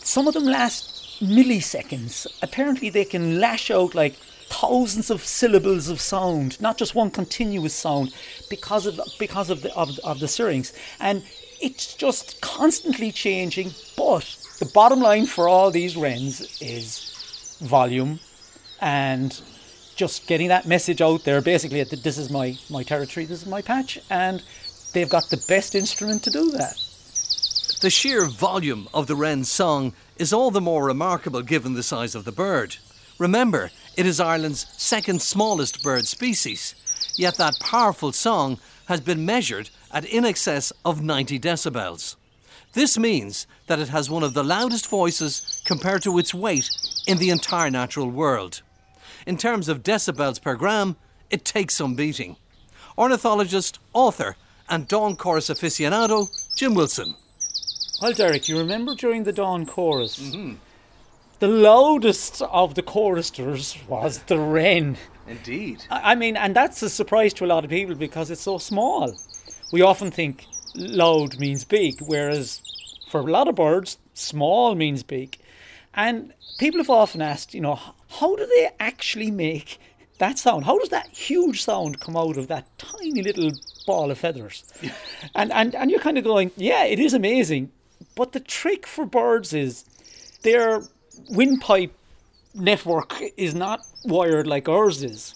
some 0.06 0.28
of 0.28 0.34
them 0.34 0.46
last 0.46 1.22
milliseconds. 1.22 2.28
Apparently, 2.42 2.90
they 2.90 3.06
can 3.06 3.40
lash 3.40 3.70
out 3.72 3.96
like 3.96 4.16
thousands 4.50 5.10
of 5.10 5.24
syllables 5.24 5.90
of 5.90 6.02
sound, 6.02 6.60
not 6.60 6.78
just 6.78 6.96
one 6.96 7.12
continuous 7.12 7.74
sound, 7.74 8.14
because 8.50 8.86
of 8.86 9.00
because 9.20 9.50
of 9.50 9.62
the 9.62 9.74
of, 9.76 10.00
of 10.04 10.20
the 10.20 10.28
syrinx, 10.28 10.74
and 11.00 11.24
it's 11.62 11.94
just 11.96 12.42
constantly 12.42 13.12
changing. 13.12 13.72
But 13.96 14.38
the 14.60 14.72
bottom 14.74 15.00
line 15.02 15.26
for 15.26 15.48
all 15.48 15.72
these 15.72 15.96
wrens 15.96 16.62
is 16.62 17.58
volume, 17.62 18.20
and 18.82 19.40
just 19.96 20.28
getting 20.28 20.48
that 20.48 20.66
message 20.66 21.02
out 21.02 21.24
there. 21.26 21.42
Basically, 21.42 21.84
this 21.84 22.18
is 22.18 22.30
my 22.30 22.58
my 22.70 22.84
territory, 22.84 23.26
this 23.26 23.42
is 23.42 23.48
my 23.48 23.62
patch, 23.62 24.00
and 24.10 24.42
they've 24.94 25.10
got 25.10 25.30
the 25.30 25.44
best 25.48 25.76
instrument 25.76 26.24
to 26.24 26.32
do 26.32 26.52
that. 26.52 26.76
The 27.82 27.90
sheer 27.90 28.26
volume 28.26 28.90
of 28.94 29.08
the 29.08 29.16
wren's 29.16 29.50
song 29.50 29.94
is 30.18 30.34
all 30.34 30.52
the 30.52 30.60
more 30.60 30.84
remarkable 30.84 31.42
given 31.42 31.76
the 31.76 31.84
size 31.84 32.14
of 32.14 32.26
the 32.26 32.32
bird. 32.34 32.76
Remember, 33.18 33.72
it 33.96 34.06
is 34.06 34.20
Ireland's 34.20 34.66
second 34.78 35.22
smallest 35.22 35.82
bird 35.82 36.06
species, 36.06 36.76
yet 37.16 37.38
that 37.38 37.58
powerful 37.62 38.12
song 38.12 38.60
has 38.90 39.00
been 39.00 39.26
measured 39.26 39.70
at 39.94 40.04
in 40.04 40.26
excess 40.26 40.74
of 40.84 41.02
90 41.02 41.40
decibels. 41.40 42.18
This 42.74 42.98
means 42.98 43.48
that 43.68 43.80
it 43.80 43.88
has 43.88 44.10
one 44.10 44.24
of 44.24 44.34
the 44.34 44.44
loudest 44.44 44.88
voices 44.88 45.62
compared 45.64 46.02
to 46.02 46.20
its 46.20 46.34
weight 46.34 46.70
in 47.08 47.18
the 47.18 47.30
entire 47.30 47.72
natural 47.72 48.10
world. 48.10 48.62
In 49.26 49.38
terms 49.38 49.70
of 49.70 49.84
decibels 49.84 50.42
per 50.42 50.56
gram, 50.56 50.98
it 51.30 51.46
takes 51.46 51.78
some 51.78 51.96
beating. 51.96 52.36
Ornithologist, 52.98 53.80
author, 53.94 54.36
and 54.68 54.86
dawn 54.86 55.16
chorus 55.16 55.50
aficionado, 55.50 56.28
Jim 56.58 56.74
Wilson. 56.74 57.16
Well, 58.02 58.14
Derek, 58.14 58.48
you 58.48 58.58
remember 58.58 58.96
during 58.96 59.24
the 59.24 59.34
dawn 59.34 59.66
chorus, 59.66 60.18
mm-hmm. 60.20 60.54
the 61.40 61.48
loudest 61.48 62.42
of 62.42 62.76
the 62.76 62.82
choristers 62.82 63.78
was 63.90 64.20
the 64.24 64.40
wren. 64.40 64.98
Indeed. 65.28 65.84
I 65.90 66.12
I 66.12 66.16
mean, 66.16 66.38
and 66.38 66.56
that's 66.56 66.82
a 66.82 66.90
surprise 66.90 67.34
to 67.36 67.46
a 67.46 67.48
lot 67.48 67.66
of 67.66 67.70
people 67.70 67.96
because 67.96 68.32
it's 68.32 68.42
so 68.42 68.58
small. 68.58 69.14
We 69.74 69.82
often 69.82 70.12
think 70.12 70.46
loud 70.76 71.40
means 71.40 71.66
big, 71.66 72.00
whereas 72.02 72.62
for 73.10 73.20
a 73.20 73.32
lot 73.32 73.50
of 73.50 73.56
birds, 73.56 73.98
small 74.14 74.76
means 74.76 75.04
big. 75.04 75.38
And 75.94 76.34
people 76.58 76.80
have 76.80 76.90
often 76.90 77.22
asked, 77.22 77.54
you 77.54 77.62
know, 77.62 77.80
how 78.20 78.36
do 78.36 78.46
they 78.46 78.70
actually 78.80 79.32
make 79.32 79.78
that 80.20 80.40
sound? 80.40 80.66
How 80.66 80.78
does 80.80 80.90
that 80.90 81.10
huge 81.10 81.64
sound 81.64 82.00
come 82.00 82.16
out 82.16 82.38
of 82.38 82.48
that 82.48 82.66
tiny 82.78 83.22
little 83.22 83.52
ball 83.86 84.10
of 84.10 84.18
feathers? 84.18 84.64
and, 85.36 85.52
and, 85.52 85.76
and 85.76 85.92
you're 85.92 86.00
kind 86.00 86.18
of 86.18 86.24
going, 86.24 86.52
yeah, 86.56 86.86
it 86.86 87.00
is 87.00 87.14
amazing. 87.14 87.72
But 88.16 88.32
the 88.32 88.40
trick 88.40 88.86
for 88.86 89.06
birds 89.06 89.54
is 89.54 89.86
their 90.44 90.84
windpipe 91.30 91.94
network 92.54 93.22
is 93.38 93.54
not 93.56 93.86
wired 94.04 94.48
like 94.48 94.68
ours 94.68 95.04
is. 95.04 95.36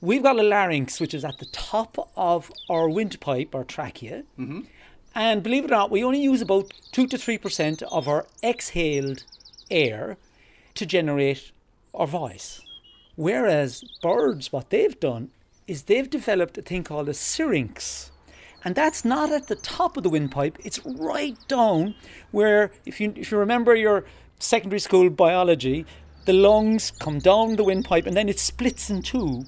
We've 0.00 0.22
got 0.22 0.38
a 0.38 0.42
larynx 0.42 1.00
which 1.00 1.14
is 1.14 1.24
at 1.24 1.38
the 1.38 1.46
top 1.46 2.10
of 2.16 2.52
our 2.68 2.88
windpipe, 2.88 3.54
our 3.54 3.64
trachea. 3.64 4.24
Mm-hmm. 4.38 4.60
And 5.14 5.42
believe 5.42 5.64
it 5.64 5.70
or 5.72 5.74
not, 5.74 5.90
we 5.90 6.04
only 6.04 6.20
use 6.20 6.40
about 6.40 6.72
2 6.92 7.06
to 7.08 7.16
3% 7.16 7.82
of 7.82 8.06
our 8.06 8.26
exhaled 8.42 9.24
air 9.70 10.16
to 10.74 10.86
generate 10.86 11.50
our 11.92 12.06
voice. 12.06 12.60
Whereas 13.16 13.82
birds, 14.00 14.52
what 14.52 14.70
they've 14.70 14.98
done 15.00 15.30
is 15.66 15.82
they've 15.82 16.08
developed 16.08 16.56
a 16.56 16.62
thing 16.62 16.84
called 16.84 17.08
a 17.08 17.14
syrinx. 17.14 18.12
And 18.64 18.74
that's 18.74 19.04
not 19.04 19.30
at 19.32 19.46
the 19.46 19.54
top 19.56 19.96
of 19.96 20.02
the 20.02 20.10
windpipe, 20.10 20.58
it's 20.64 20.84
right 20.84 21.36
down 21.46 21.94
where, 22.32 22.72
if 22.84 23.00
you, 23.00 23.12
if 23.16 23.30
you 23.30 23.38
remember 23.38 23.74
your 23.74 24.04
secondary 24.38 24.80
school 24.80 25.10
biology, 25.10 25.86
the 26.24 26.32
lungs 26.32 26.90
come 26.90 27.18
down 27.18 27.56
the 27.56 27.64
windpipe 27.64 28.06
and 28.06 28.16
then 28.16 28.28
it 28.28 28.38
splits 28.38 28.90
in 28.90 29.02
two 29.02 29.44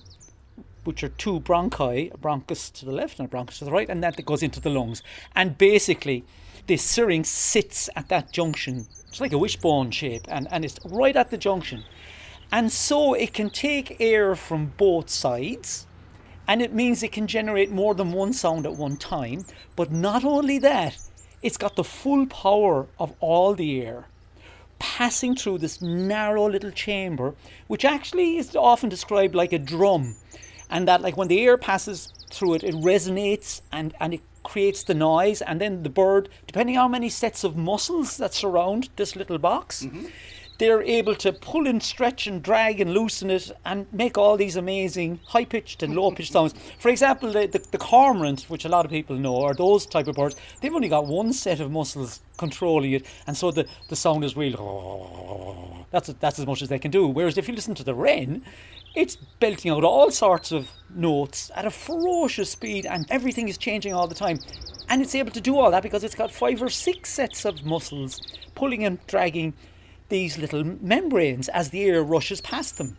which 0.85 1.03
are 1.05 1.09
two 1.09 1.40
bronchi, 1.40 2.12
a 2.12 2.18
bronchus 2.18 2.73
to 2.73 2.85
the 2.85 2.92
left 2.92 3.18
and 3.18 3.29
a 3.29 3.31
bronchus 3.31 3.59
to 3.59 3.64
the 3.64 3.70
right, 3.70 3.88
and 3.88 4.03
that 4.03 4.25
goes 4.25 4.42
into 4.42 4.61
the 4.61 4.70
lungs. 4.70 5.03
And 5.35 5.59
basically, 5.59 6.25
this 6.66 6.83
syrinx 6.83 7.29
sits 7.29 7.88
at 7.96 8.09
that 8.09 8.33
junction. 8.33 8.87
It's 9.09 9.20
like 9.20 9.33
a 9.33 9.38
wishbone 9.38 9.90
shape, 9.90 10.27
and, 10.29 10.49
and 10.51 10.64
it's 10.64 10.79
right 10.85 11.16
at 11.16 11.31
the 11.31 11.38
junction. 11.38 11.85
And 12.53 12.73
so 12.73 13.14
it 13.14 13.33
can 13.33 13.51
take 13.51 14.01
air 14.01 14.35
from 14.35 14.73
both 14.77 15.11
sides, 15.11 15.87
and 16.51 16.61
it 16.61 16.75
means 16.75 17.05
it 17.05 17.13
can 17.13 17.29
generate 17.29 17.71
more 17.71 17.95
than 17.95 18.11
one 18.11 18.33
sound 18.33 18.67
at 18.67 18.73
one 18.73 18.97
time. 18.97 19.45
But 19.77 19.93
not 19.93 20.25
only 20.25 20.59
that, 20.59 20.99
it's 21.43 21.57
got 21.57 21.77
the 21.77 21.85
full 21.85 22.27
power 22.27 22.89
of 22.99 23.15
all 23.21 23.55
the 23.55 23.81
air 23.81 24.09
passing 24.81 25.37
through 25.37 25.59
this 25.59 25.81
narrow 25.81 26.51
little 26.51 26.73
chamber, 26.73 27.37
which 27.69 27.85
actually 27.85 28.37
is 28.37 28.57
often 28.57 28.89
described 28.89 29.33
like 29.33 29.53
a 29.53 29.61
drum. 29.61 30.17
And 30.69 30.89
that, 30.89 31.03
like, 31.03 31.17
when 31.17 31.29
the 31.29 31.41
air 31.41 31.57
passes 31.57 32.13
through 32.33 32.55
it, 32.55 32.65
it 32.65 32.75
resonates 32.75 33.61
and, 33.71 33.95
and 34.01 34.15
it 34.15 34.23
creates 34.43 34.83
the 34.83 34.95
noise. 34.95 35.43
And 35.43 35.61
then 35.61 35.85
the 35.85 35.89
bird, 35.89 36.29
depending 36.49 36.77
on 36.77 36.83
how 36.83 36.89
many 36.89 37.11
sets 37.11 37.45
of 37.45 37.57
muscles 37.57 38.17
that 38.17 38.35
surround 38.35 38.89
this 38.97 39.15
little 39.15 39.39
box, 39.39 39.85
mm-hmm. 39.85 40.07
They're 40.61 40.83
able 40.83 41.14
to 41.14 41.33
pull 41.33 41.66
and 41.66 41.83
stretch 41.83 42.27
and 42.27 42.42
drag 42.42 42.83
and 42.83 42.92
loosen 42.92 43.31
it 43.31 43.51
and 43.64 43.90
make 43.94 44.18
all 44.18 44.37
these 44.37 44.57
amazing 44.57 45.18
high 45.29 45.46
pitched 45.46 45.83
and 45.83 45.96
low 45.96 46.11
pitched 46.11 46.33
sounds. 46.33 46.55
For 46.79 46.90
example, 46.90 47.33
the, 47.33 47.46
the, 47.46 47.61
the 47.70 47.79
cormorant, 47.79 48.42
which 48.42 48.66
a 48.66 48.68
lot 48.68 48.85
of 48.85 48.90
people 48.90 49.16
know, 49.16 49.35
or 49.35 49.55
those 49.55 49.87
type 49.87 50.07
of 50.07 50.16
birds, 50.16 50.37
they've 50.61 50.75
only 50.75 50.90
got 50.90 51.07
one 51.07 51.33
set 51.33 51.61
of 51.61 51.70
muscles 51.73 52.20
controlling 52.37 52.92
it, 52.92 53.07
and 53.27 53.35
so 53.38 53.51
the, 53.51 53.66
the 53.88 53.96
sound 53.96 54.23
is 54.23 54.37
real. 54.37 55.87
That's 55.90 56.09
that's 56.20 56.38
as 56.38 56.46
much 56.46 56.61
as 56.61 56.68
they 56.68 56.79
can 56.79 56.90
do. 56.90 57.07
Whereas 57.07 57.38
if 57.38 57.49
you 57.49 57.55
listen 57.55 57.75
to 57.77 57.83
the 57.83 57.94
wren, 57.94 58.42
it's 58.94 59.16
belting 59.16 59.70
out 59.70 59.83
all 59.83 60.11
sorts 60.11 60.53
of 60.53 60.70
notes 60.94 61.51
at 61.55 61.64
a 61.64 61.70
ferocious 61.70 62.51
speed, 62.51 62.85
and 62.85 63.07
everything 63.11 63.49
is 63.49 63.57
changing 63.57 63.94
all 63.94 64.07
the 64.07 64.14
time. 64.14 64.38
And 64.90 65.01
it's 65.01 65.14
able 65.14 65.31
to 65.31 65.40
do 65.40 65.57
all 65.57 65.70
that 65.70 65.83
because 65.83 66.05
it's 66.05 66.14
got 66.14 66.31
five 66.31 66.62
or 66.62 66.68
six 66.68 67.11
sets 67.11 67.46
of 67.46 67.64
muscles 67.64 68.20
pulling 68.55 68.85
and 68.85 68.99
dragging 69.07 69.55
these 70.11 70.38
little 70.38 70.64
membranes 70.64 71.49
as 71.49 71.70
the 71.70 71.83
air 71.83 72.03
rushes 72.03 72.40
past 72.40 72.79
them. 72.79 72.96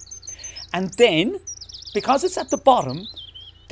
And 0.74 0.92
then, 0.94 1.40
because 1.94 2.24
it's 2.24 2.38
at 2.38 2.50
the 2.50 2.58
bottom, 2.58 3.08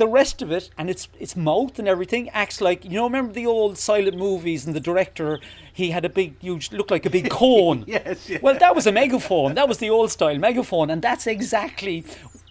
the 0.00 0.08
rest 0.08 0.40
of 0.40 0.50
it 0.50 0.70
and 0.78 0.88
its 0.88 1.08
its 1.18 1.36
mouth 1.36 1.78
and 1.78 1.86
everything 1.86 2.30
acts 2.30 2.62
like 2.62 2.86
you 2.86 2.92
know 2.92 3.04
remember 3.04 3.34
the 3.34 3.46
old 3.46 3.76
silent 3.76 4.16
movies 4.16 4.64
and 4.64 4.74
the 4.74 4.80
director 4.80 5.38
he 5.74 5.90
had 5.90 6.06
a 6.06 6.08
big 6.08 6.40
huge 6.40 6.72
looked 6.72 6.90
like 6.90 7.04
a 7.04 7.10
big 7.10 7.28
cone? 7.38 7.84
Yes, 7.86 8.26
yeah. 8.26 8.38
well 8.40 8.58
that 8.58 8.74
was 8.74 8.86
a 8.86 8.92
megaphone. 8.92 9.54
That 9.54 9.68
was 9.68 9.76
the 9.76 9.90
old 9.90 10.10
style 10.10 10.38
megaphone. 10.38 10.88
And 10.88 11.02
that's 11.02 11.26
exactly 11.26 12.06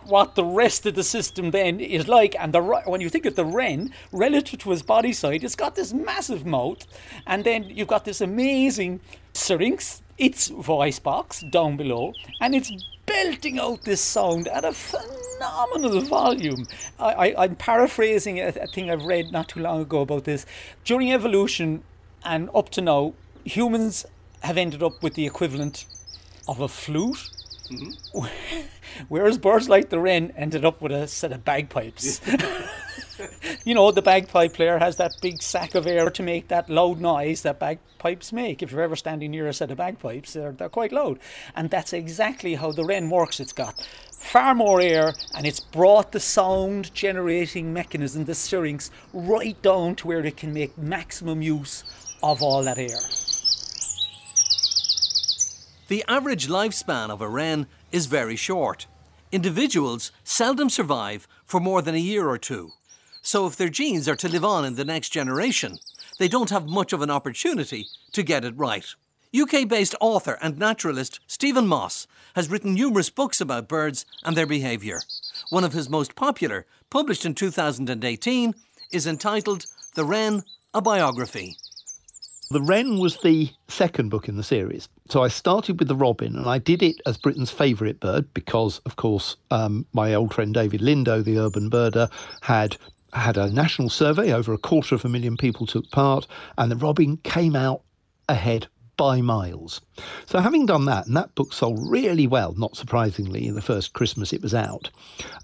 what 0.05 0.35
the 0.35 0.45
rest 0.45 0.85
of 0.85 0.93
the 0.93 1.03
system 1.03 1.49
then 1.49 1.79
is 1.79 2.07
like. 2.07 2.35
And 2.39 2.53
the 2.53 2.61
when 2.61 3.01
you 3.01 3.09
think 3.09 3.25
of 3.25 3.35
the 3.35 3.45
wren 3.45 3.91
relative 4.11 4.59
to 4.59 4.69
his 4.69 4.83
body 4.83 5.11
side 5.11 5.43
it's 5.43 5.55
got 5.55 5.73
this 5.73 5.91
massive 5.91 6.45
mouth. 6.45 6.85
And 7.25 7.43
then 7.43 7.63
you've 7.63 7.87
got 7.87 8.05
this 8.05 8.21
amazing 8.21 8.99
syrinx 9.33 10.03
its 10.19 10.49
voice 10.49 10.99
box 10.99 11.43
down 11.49 11.77
below 11.77 12.13
and 12.41 12.53
it's 12.53 12.71
belting 13.05 13.57
out 13.57 13.81
this 13.83 14.01
sound 14.01 14.47
at 14.47 14.63
a 14.63 14.71
phenomenal 14.71 16.01
volume. 16.01 16.67
I, 16.99 17.13
I, 17.13 17.43
I'm 17.43 17.55
paraphrasing 17.55 18.39
a, 18.39 18.49
a 18.49 18.67
thing 18.67 18.91
I've 18.91 19.05
read 19.05 19.31
not 19.31 19.49
too 19.49 19.61
long 19.61 19.81
ago 19.81 20.01
about 20.01 20.25
this. 20.25 20.45
During 20.83 21.11
evolution 21.11 21.83
and 22.23 22.49
up 22.53 22.69
to 22.71 22.81
now, 22.81 23.13
humans 23.45 24.05
have 24.41 24.57
ended 24.57 24.83
up 24.83 25.01
with 25.01 25.15
the 25.15 25.25
equivalent 25.25 25.85
of 26.47 26.59
a 26.59 26.67
flute. 26.67 27.29
Mm-hmm. 27.71 28.25
Whereas 29.07 29.37
birds 29.37 29.69
like 29.69 29.89
the 29.89 29.99
wren 29.99 30.33
ended 30.35 30.65
up 30.65 30.81
with 30.81 30.91
a 30.91 31.07
set 31.07 31.31
of 31.31 31.45
bagpipes. 31.45 32.21
you 33.65 33.73
know, 33.73 33.91
the 33.91 34.01
bagpipe 34.01 34.53
player 34.53 34.79
has 34.79 34.97
that 34.97 35.13
big 35.21 35.41
sack 35.41 35.75
of 35.75 35.87
air 35.87 36.09
to 36.09 36.23
make 36.23 36.47
that 36.47 36.69
loud 36.69 36.99
noise 36.99 37.41
that 37.43 37.59
bagpipes 37.59 38.31
make. 38.31 38.61
If 38.61 38.71
you're 38.71 38.81
ever 38.81 38.95
standing 38.95 39.31
near 39.31 39.47
a 39.47 39.53
set 39.53 39.71
of 39.71 39.77
bagpipes, 39.77 40.33
they're, 40.33 40.51
they're 40.51 40.69
quite 40.69 40.91
loud. 40.91 41.19
And 41.55 41.69
that's 41.69 41.93
exactly 41.93 42.55
how 42.55 42.71
the 42.71 42.85
wren 42.85 43.09
works. 43.09 43.39
It's 43.39 43.53
got 43.53 43.79
far 44.11 44.53
more 44.53 44.81
air 44.81 45.13
and 45.33 45.45
it's 45.45 45.59
brought 45.59 46.11
the 46.11 46.19
sound 46.19 46.93
generating 46.93 47.73
mechanism, 47.73 48.25
the 48.25 48.35
syrinx, 48.35 48.91
right 49.13 49.59
down 49.61 49.95
to 49.95 50.07
where 50.07 50.25
it 50.25 50.37
can 50.37 50.53
make 50.53 50.77
maximum 50.77 51.41
use 51.41 51.83
of 52.21 52.41
all 52.41 52.63
that 52.63 52.77
air. 52.77 52.99
The 55.87 56.05
average 56.07 56.47
lifespan 56.47 57.09
of 57.09 57.21
a 57.21 57.27
wren 57.27 57.65
is 57.91 58.05
very 58.05 58.35
short. 58.35 58.85
Individuals 59.31 60.11
seldom 60.23 60.69
survive 60.69 61.27
for 61.45 61.59
more 61.59 61.81
than 61.81 61.95
a 61.95 61.99
year 61.99 62.27
or 62.27 62.37
two. 62.37 62.71
So, 63.31 63.45
if 63.45 63.55
their 63.55 63.69
genes 63.69 64.09
are 64.09 64.15
to 64.15 64.27
live 64.27 64.43
on 64.43 64.65
in 64.65 64.73
the 64.73 64.83
next 64.83 65.09
generation, 65.09 65.77
they 66.17 66.27
don't 66.27 66.49
have 66.49 66.65
much 66.65 66.93
of 66.93 67.03
an 67.03 67.11
opportunity 67.11 67.85
to 68.13 68.23
get 68.23 68.43
it 68.43 68.57
right. 68.57 68.83
UK 69.39 69.67
based 69.67 69.93
author 70.01 70.39
and 70.41 70.57
naturalist 70.57 71.19
Stephen 71.27 71.67
Moss 71.67 72.07
has 72.33 72.49
written 72.49 72.73
numerous 72.73 73.11
books 73.11 73.39
about 73.39 73.67
birds 73.67 74.03
and 74.23 74.35
their 74.35 74.47
behaviour. 74.47 75.01
One 75.51 75.63
of 75.63 75.73
his 75.73 75.91
most 75.91 76.15
popular, 76.15 76.65
published 76.89 77.23
in 77.23 77.35
2018, 77.35 78.55
is 78.91 79.05
entitled 79.05 79.67
The 79.93 80.05
Wren, 80.05 80.41
a 80.73 80.81
Biography. 80.81 81.55
The 82.49 82.63
Wren 82.63 82.97
was 82.97 83.17
the 83.17 83.51
second 83.67 84.09
book 84.09 84.27
in 84.27 84.37
the 84.37 84.43
series. 84.43 84.89
So 85.07 85.21
I 85.21 85.27
started 85.27 85.77
with 85.77 85.87
the 85.87 85.95
Robin, 85.95 86.35
and 86.35 86.47
I 86.47 86.57
did 86.57 86.81
it 86.81 86.99
as 87.05 87.19
Britain's 87.19 87.51
favourite 87.51 87.99
bird 87.99 88.33
because, 88.33 88.79
of 88.87 88.95
course, 88.95 89.35
um, 89.51 89.85
my 89.93 90.15
old 90.15 90.33
friend 90.33 90.51
David 90.51 90.81
Lindo, 90.81 91.23
the 91.23 91.37
urban 91.37 91.69
birder, 91.69 92.11
had 92.41 92.75
had 93.13 93.37
a 93.37 93.51
national 93.51 93.89
survey. 93.89 94.31
Over 94.31 94.53
a 94.53 94.57
quarter 94.57 94.95
of 94.95 95.05
a 95.05 95.09
million 95.09 95.37
people 95.37 95.65
took 95.65 95.89
part, 95.91 96.27
and 96.57 96.71
the 96.71 96.75
Robin 96.75 97.17
came 97.17 97.55
out 97.55 97.81
ahead 98.27 98.67
by 98.99 99.21
miles. 99.21 99.79
So, 100.25 100.39
having 100.39 100.65
done 100.65 100.83
that, 100.85 101.07
and 101.07 101.15
that 101.15 101.33
book 101.33 101.53
sold 101.53 101.79
really 101.89 102.27
well, 102.27 102.53
not 102.57 102.75
surprisingly, 102.75 103.47
in 103.47 103.55
the 103.55 103.61
first 103.61 103.93
Christmas 103.93 104.33
it 104.33 104.41
was 104.41 104.53
out. 104.53 104.89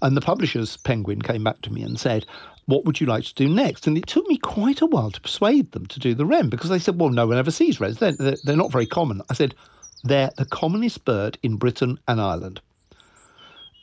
And 0.02 0.14
the 0.14 0.20
publishers, 0.20 0.76
Penguin, 0.76 1.22
came 1.22 1.42
back 1.42 1.62
to 1.62 1.72
me 1.72 1.80
and 1.80 1.98
said, 1.98 2.26
What 2.66 2.84
would 2.84 3.00
you 3.00 3.06
like 3.06 3.24
to 3.24 3.34
do 3.34 3.48
next? 3.48 3.86
And 3.86 3.96
it 3.96 4.06
took 4.06 4.26
me 4.28 4.36
quite 4.36 4.82
a 4.82 4.86
while 4.86 5.10
to 5.10 5.20
persuade 5.22 5.72
them 5.72 5.86
to 5.86 5.98
do 5.98 6.14
the 6.14 6.26
wren 6.26 6.50
because 6.50 6.68
they 6.68 6.78
said, 6.78 7.00
Well, 7.00 7.08
no 7.08 7.26
one 7.26 7.38
ever 7.38 7.50
sees 7.50 7.80
wrens. 7.80 7.98
They're, 7.98 8.12
they're, 8.12 8.36
they're 8.44 8.56
not 8.56 8.72
very 8.72 8.86
common. 8.86 9.22
I 9.30 9.34
said, 9.34 9.54
They're 10.04 10.32
the 10.36 10.44
commonest 10.44 11.06
bird 11.06 11.38
in 11.42 11.56
Britain 11.56 11.98
and 12.06 12.20
Ireland. 12.20 12.60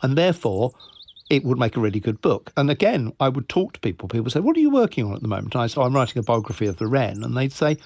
And 0.03 0.15
therefore, 0.15 0.73
it 1.35 1.43
would 1.43 1.57
make 1.57 1.75
a 1.75 1.79
really 1.79 1.99
good 1.99 2.21
book. 2.21 2.51
And 2.57 2.69
again, 2.69 3.11
I 3.19 3.29
would 3.29 3.49
talk 3.49 3.73
to 3.73 3.79
people. 3.79 4.07
People 4.07 4.29
say, 4.29 4.39
What 4.39 4.55
are 4.55 4.61
you 4.61 4.69
working 4.69 5.05
on 5.05 5.15
at 5.15 5.21
the 5.21 5.27
moment? 5.27 5.55
And 5.55 5.63
I 5.63 5.69
oh, 5.75 5.83
I'm 5.83 5.95
writing 5.95 6.19
a 6.19 6.23
biography 6.23 6.67
of 6.67 6.77
the 6.77 6.87
wren. 6.87 7.23
And 7.23 7.35
they'd 7.35 7.51
say, 7.51 7.77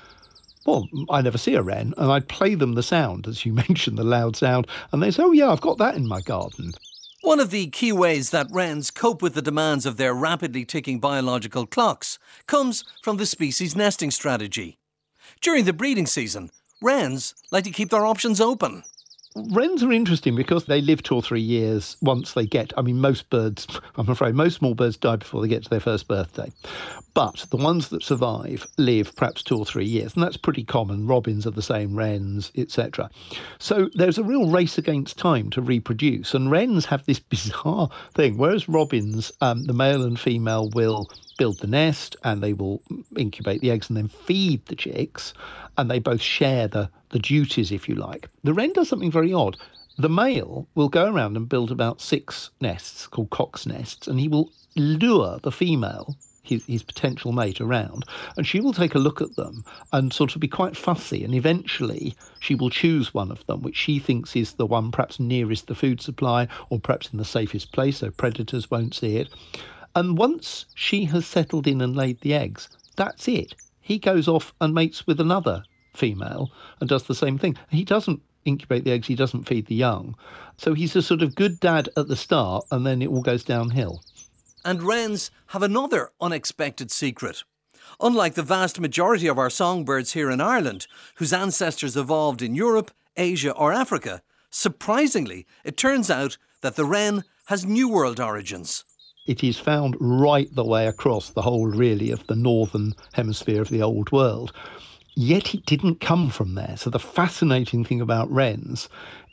well, 0.67 0.85
I 1.09 1.21
never 1.21 1.37
see 1.37 1.55
a 1.55 1.63
wren. 1.63 1.93
And 1.97 2.11
I'd 2.11 2.27
play 2.27 2.53
them 2.53 2.73
the 2.73 2.83
sound, 2.83 3.25
as 3.25 3.45
you 3.45 3.53
mentioned, 3.67 3.97
the 3.97 4.03
loud 4.03 4.35
sound. 4.35 4.67
And 4.91 5.01
they 5.01 5.11
say, 5.11 5.23
oh, 5.23 5.31
yeah, 5.31 5.49
I've 5.49 5.61
got 5.61 5.77
that 5.77 5.95
in 5.95 6.05
my 6.05 6.21
garden. 6.21 6.73
One 7.21 7.39
of 7.39 7.49
the 7.49 7.67
key 7.67 7.91
ways 7.91 8.29
that 8.29 8.47
wrens 8.51 8.91
cope 8.91 9.21
with 9.21 9.33
the 9.33 9.41
demands 9.41 9.85
of 9.85 9.97
their 9.97 10.13
rapidly 10.13 10.65
ticking 10.65 10.99
biological 10.99 11.65
clocks 11.65 12.19
comes 12.45 12.83
from 13.01 13.17
the 13.17 13.25
species 13.25 13.75
nesting 13.75 14.11
strategy. 14.11 14.77
During 15.41 15.65
the 15.65 15.73
breeding 15.73 16.05
season, 16.05 16.51
wrens 16.81 17.33
like 17.51 17.63
to 17.63 17.71
keep 17.71 17.89
their 17.89 18.05
options 18.05 18.39
open. 18.39 18.83
Wrens 19.51 19.83
are 19.83 19.91
interesting 19.91 20.35
because 20.35 20.65
they 20.65 20.81
live 20.81 21.03
two 21.03 21.15
or 21.15 21.21
three 21.21 21.41
years 21.41 21.97
once 22.01 22.33
they 22.33 22.45
get. 22.45 22.73
I 22.77 22.81
mean, 22.81 22.99
most 22.99 23.29
birds, 23.29 23.67
I'm 23.95 24.09
afraid, 24.09 24.35
most 24.35 24.55
small 24.57 24.73
birds 24.73 24.97
die 24.97 25.17
before 25.17 25.41
they 25.41 25.47
get 25.47 25.63
to 25.63 25.69
their 25.69 25.79
first 25.79 26.07
birthday. 26.07 26.51
But 27.13 27.45
the 27.49 27.57
ones 27.57 27.89
that 27.89 28.03
survive 28.03 28.67
live 28.77 29.15
perhaps 29.15 29.43
two 29.43 29.57
or 29.57 29.65
three 29.65 29.85
years, 29.85 30.13
and 30.13 30.23
that's 30.23 30.37
pretty 30.37 30.63
common. 30.63 31.07
Robins 31.07 31.47
are 31.47 31.51
the 31.51 31.61
same, 31.61 31.95
wrens, 31.95 32.51
etc. 32.55 33.09
So 33.59 33.89
there's 33.95 34.17
a 34.17 34.23
real 34.23 34.49
race 34.49 34.77
against 34.77 35.17
time 35.17 35.49
to 35.51 35.61
reproduce, 35.61 36.33
and 36.33 36.51
wrens 36.51 36.85
have 36.85 37.05
this 37.05 37.19
bizarre 37.29 37.89
thing. 38.13 38.37
Whereas 38.37 38.69
robins, 38.69 39.31
um, 39.41 39.63
the 39.65 39.73
male 39.73 40.03
and 40.03 40.19
female 40.19 40.69
will 40.69 41.09
build 41.37 41.59
the 41.59 41.67
nest 41.67 42.15
and 42.23 42.41
they 42.41 42.53
will 42.53 42.81
incubate 43.15 43.61
the 43.61 43.71
eggs 43.71 43.89
and 43.89 43.97
then 43.97 44.07
feed 44.07 44.65
the 44.65 44.75
chicks, 44.75 45.33
and 45.77 45.89
they 45.89 45.99
both 45.99 46.21
share 46.21 46.67
the, 46.67 46.89
the 47.09 47.19
duties, 47.19 47.71
if 47.71 47.87
you 47.87 47.95
like. 47.95 48.27
The 48.43 48.53
wren 48.53 48.73
does 48.73 48.89
something 48.89 49.11
very 49.11 49.33
odd. 49.33 49.57
The 49.99 50.09
male 50.09 50.67
will 50.75 50.89
go 50.89 51.11
around 51.11 51.37
and 51.37 51.49
build 51.49 51.71
about 51.71 52.01
six 52.01 52.51
nests 52.61 53.07
called 53.07 53.31
cock's 53.31 53.65
nests, 53.65 54.07
and 54.07 54.19
he 54.19 54.27
will 54.27 54.51
lure 54.75 55.39
the 55.41 55.51
female, 55.51 56.15
his, 56.43 56.63
his 56.65 56.83
potential 56.83 57.31
mate, 57.31 57.59
around, 57.59 58.05
and 58.35 58.45
she 58.45 58.59
will 58.59 58.73
take 58.73 58.93
a 58.93 58.99
look 58.99 59.21
at 59.21 59.35
them 59.35 59.65
and 59.93 60.13
sort 60.13 60.35
of 60.35 60.41
be 60.41 60.47
quite 60.47 60.77
fussy. 60.77 61.23
And 61.23 61.33
eventually, 61.33 62.15
she 62.39 62.53
will 62.53 62.69
choose 62.69 63.13
one 63.13 63.31
of 63.31 63.43
them, 63.47 63.63
which 63.63 63.75
she 63.75 63.97
thinks 63.97 64.35
is 64.35 64.53
the 64.53 64.67
one 64.67 64.91
perhaps 64.91 65.19
nearest 65.19 65.65
the 65.65 65.75
food 65.75 65.99
supply 65.99 66.47
or 66.69 66.79
perhaps 66.79 67.09
in 67.11 67.17
the 67.17 67.25
safest 67.25 67.71
place, 67.71 67.97
so 67.97 68.11
predators 68.11 68.69
won't 68.69 68.93
see 68.93 69.17
it. 69.17 69.29
And 69.97 70.15
once 70.15 70.67
she 70.75 71.05
has 71.05 71.25
settled 71.25 71.65
in 71.65 71.81
and 71.81 71.95
laid 71.95 72.21
the 72.21 72.35
eggs, 72.35 72.69
that's 72.97 73.27
it. 73.27 73.55
He 73.81 73.97
goes 73.97 74.27
off 74.27 74.53
and 74.61 74.71
mates 74.71 75.07
with 75.07 75.19
another 75.19 75.63
female 75.95 76.51
and 76.79 76.87
does 76.87 77.07
the 77.07 77.15
same 77.15 77.39
thing. 77.39 77.57
He 77.71 77.83
doesn't 77.83 78.21
incubate 78.45 78.83
the 78.83 78.91
eggs, 78.91 79.07
he 79.07 79.15
doesn't 79.15 79.45
feed 79.45 79.65
the 79.65 79.73
young. 79.73 80.15
So 80.59 80.75
he's 80.75 80.95
a 80.95 81.01
sort 81.01 81.23
of 81.23 81.33
good 81.33 81.59
dad 81.59 81.89
at 81.97 82.09
the 82.09 82.15
start, 82.15 82.65
and 82.69 82.85
then 82.85 83.01
it 83.01 83.09
all 83.09 83.23
goes 83.23 83.43
downhill. 83.43 84.03
And 84.63 84.83
wrens 84.83 85.31
have 85.47 85.63
another 85.63 86.11
unexpected 86.21 86.91
secret. 86.91 87.43
Unlike 87.99 88.35
the 88.35 88.43
vast 88.43 88.79
majority 88.79 89.25
of 89.25 89.39
our 89.39 89.49
songbirds 89.49 90.13
here 90.13 90.29
in 90.29 90.39
Ireland, 90.39 90.85
whose 91.15 91.33
ancestors 91.33 91.97
evolved 91.97 92.43
in 92.43 92.53
Europe, 92.53 92.91
Asia, 93.15 93.51
or 93.51 93.73
Africa, 93.73 94.21
surprisingly, 94.51 95.47
it 95.63 95.75
turns 95.75 96.11
out 96.11 96.37
that 96.61 96.75
the 96.75 96.85
wren 96.85 97.23
has 97.47 97.65
New 97.65 97.89
World 97.89 98.19
origins. 98.19 98.85
It 99.27 99.43
is 99.43 99.59
found 99.59 99.97
right 99.99 100.53
the 100.55 100.63
way 100.63 100.87
across 100.87 101.29
the 101.29 101.41
whole, 101.41 101.67
really, 101.67 102.11
of 102.11 102.25
the 102.27 102.35
northern 102.35 102.95
hemisphere 103.11 103.61
of 103.61 103.69
the 103.69 103.83
old 103.83 104.11
world. 104.11 104.53
Yet 105.15 105.53
it 105.53 105.65
didn't 105.65 105.99
come 105.99 106.29
from 106.29 106.55
there. 106.55 106.75
So 106.77 106.89
the 106.89 106.99
fascinating 106.99 107.83
thing 107.83 107.99
about 107.99 108.31
wrens 108.31 108.87